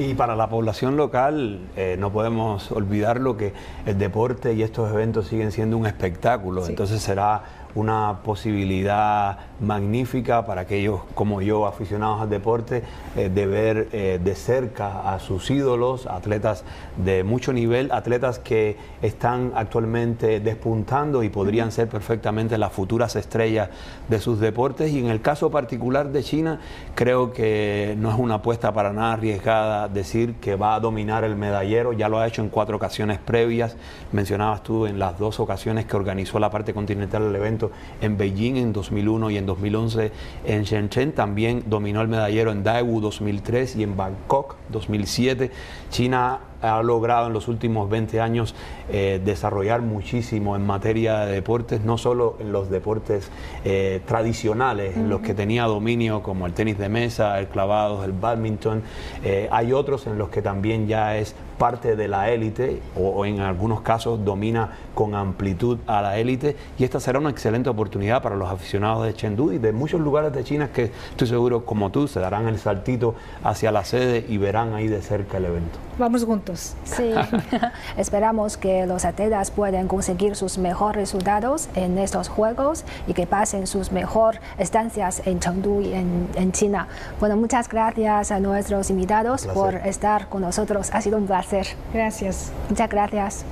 Y 0.00 0.14
para 0.14 0.36
la 0.36 0.48
población 0.48 0.96
local 0.96 1.58
eh, 1.76 1.96
no 1.98 2.12
podemos 2.12 2.70
olvidar 2.70 3.18
lo 3.18 3.36
que 3.36 3.52
el 3.84 3.98
deporte 3.98 4.54
y 4.54 4.62
estos 4.62 4.92
eventos 4.92 5.26
siguen 5.26 5.50
siendo 5.50 5.76
un 5.76 5.86
espectáculo, 5.86 6.64
entonces 6.68 7.02
será 7.02 7.42
una 7.74 8.20
posibilidad 8.24 9.38
magnífica 9.60 10.46
para 10.46 10.62
aquellos 10.62 11.00
como 11.14 11.42
yo, 11.42 11.66
aficionados 11.66 12.20
al 12.20 12.30
deporte, 12.30 12.82
eh, 13.16 13.28
de 13.28 13.46
ver 13.46 13.88
eh, 13.92 14.20
de 14.22 14.34
cerca 14.34 15.12
a 15.12 15.18
sus 15.18 15.50
ídolos, 15.50 16.06
atletas 16.06 16.64
de 16.96 17.24
mucho 17.24 17.52
nivel, 17.52 17.90
atletas 17.92 18.38
que 18.38 18.76
están 19.02 19.52
actualmente 19.54 20.40
despuntando 20.40 21.22
y 21.22 21.28
podrían 21.28 21.72
ser 21.72 21.88
perfectamente 21.88 22.58
las 22.58 22.72
futuras 22.72 23.16
estrellas 23.16 23.70
de 24.08 24.20
sus 24.20 24.40
deportes. 24.40 24.92
Y 24.92 25.00
en 25.00 25.06
el 25.06 25.20
caso 25.20 25.50
particular 25.50 26.10
de 26.10 26.22
China, 26.22 26.60
creo 26.94 27.32
que 27.32 27.96
no 27.98 28.10
es 28.10 28.18
una 28.18 28.34
apuesta 28.34 28.72
para 28.72 28.92
nada 28.92 29.14
arriesgada 29.14 29.88
decir 29.88 30.34
que 30.34 30.54
va 30.54 30.74
a 30.74 30.80
dominar 30.80 31.24
el 31.24 31.36
medallero, 31.36 31.92
ya 31.92 32.08
lo 32.08 32.18
ha 32.18 32.26
hecho 32.26 32.42
en 32.42 32.48
cuatro 32.48 32.76
ocasiones 32.76 33.18
previas, 33.18 33.76
mencionabas 34.12 34.62
tú 34.62 34.86
en 34.86 34.98
las 34.98 35.18
dos 35.18 35.40
ocasiones 35.40 35.86
que 35.86 35.96
organizó 35.96 36.38
la 36.38 36.50
parte 36.50 36.72
continental 36.72 37.24
del 37.24 37.36
evento 37.36 37.57
en 38.00 38.16
Beijing 38.16 38.56
en 38.56 38.72
2001 38.72 39.30
y 39.30 39.36
en 39.36 39.46
2011 39.46 40.12
en 40.46 40.62
Shenzhen, 40.62 41.12
también 41.12 41.64
dominó 41.66 42.00
el 42.00 42.08
medallero 42.08 42.52
en 42.52 42.62
Daegu 42.62 43.00
2003 43.00 43.76
y 43.76 43.82
en 43.82 43.96
Bangkok 43.96 44.56
2007. 44.70 45.50
China 45.90 46.40
ha 46.62 46.82
logrado 46.82 47.26
en 47.26 47.32
los 47.32 47.48
últimos 47.48 47.88
20 47.88 48.20
años 48.20 48.54
eh, 48.90 49.20
desarrollar 49.24 49.82
muchísimo 49.82 50.56
en 50.56 50.66
materia 50.66 51.20
de 51.20 51.32
deportes, 51.32 51.84
no 51.84 51.98
solo 51.98 52.36
en 52.40 52.52
los 52.52 52.70
deportes 52.70 53.30
eh, 53.64 54.00
tradicionales, 54.06 54.96
en 54.96 55.08
los 55.08 55.20
que 55.20 55.34
tenía 55.34 55.64
dominio 55.64 56.22
como 56.22 56.46
el 56.46 56.52
tenis 56.54 56.78
de 56.78 56.88
mesa, 56.88 57.38
el 57.38 57.48
clavado, 57.48 58.04
el 58.04 58.12
badminton, 58.12 58.82
eh, 59.24 59.48
hay 59.50 59.72
otros 59.72 60.06
en 60.06 60.18
los 60.18 60.28
que 60.30 60.42
también 60.42 60.86
ya 60.86 61.16
es 61.16 61.34
parte 61.58 61.96
de 61.96 62.08
la 62.08 62.30
élite 62.30 62.80
o, 62.96 63.26
en 63.26 63.40
algunos 63.40 63.80
casos 63.80 64.24
domina 64.24 64.70
con 64.94 65.14
amplitud 65.14 65.78
a 65.86 66.00
la 66.00 66.16
élite 66.18 66.56
y 66.78 66.84
esta 66.84 67.00
será 67.00 67.18
una 67.18 67.30
excelente 67.30 67.68
oportunidad 67.68 68.22
para 68.22 68.36
los 68.36 68.48
aficionados 68.48 69.04
de 69.04 69.12
Chengdu 69.12 69.52
y 69.52 69.58
de 69.58 69.72
muchos 69.72 70.00
lugares 70.00 70.32
de 70.32 70.44
China 70.44 70.70
que 70.72 70.92
estoy 71.10 71.26
seguro 71.26 71.64
como 71.64 71.90
tú 71.90 72.06
se 72.06 72.20
darán 72.20 72.48
el 72.48 72.58
saltito 72.58 73.14
hacia 73.42 73.72
la 73.72 73.84
sede 73.84 74.24
y 74.28 74.38
verán 74.38 74.72
ahí 74.72 74.86
de 74.86 75.02
cerca 75.02 75.38
el 75.38 75.46
evento. 75.46 75.78
Vamos 75.98 76.22
a 76.22 76.26
Sí, 76.56 77.12
esperamos 77.96 78.56
que 78.56 78.86
los 78.86 79.04
atletas 79.04 79.50
puedan 79.50 79.88
conseguir 79.88 80.36
sus 80.36 80.58
mejores 80.58 80.96
resultados 80.96 81.68
en 81.74 81.98
estos 81.98 82.28
Juegos 82.28 82.84
y 83.06 83.14
que 83.14 83.26
pasen 83.26 83.66
sus 83.66 83.92
mejores 83.92 84.40
estancias 84.58 85.22
en 85.26 85.40
Chengdu 85.40 85.80
y 85.80 85.92
en, 85.92 86.28
en 86.34 86.52
China. 86.52 86.88
Bueno, 87.20 87.36
muchas 87.36 87.68
gracias 87.68 88.30
a 88.30 88.40
nuestros 88.40 88.90
invitados 88.90 89.46
por 89.46 89.74
estar 89.74 90.28
con 90.28 90.42
nosotros. 90.42 90.90
Ha 90.92 91.00
sido 91.00 91.18
un 91.18 91.26
placer. 91.26 91.66
Gracias. 91.92 92.52
Muchas 92.68 92.88
gracias. 92.88 93.44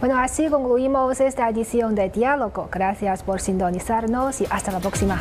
Bueno, 0.00 0.18
así 0.18 0.48
concluimos 0.48 1.20
esta 1.20 1.48
edición 1.48 1.94
de 1.94 2.10
Diálogo. 2.10 2.68
Gracias 2.72 3.22
por 3.22 3.40
sintonizarnos 3.40 4.40
y 4.40 4.46
hasta 4.50 4.72
la 4.72 4.80
próxima. 4.80 5.18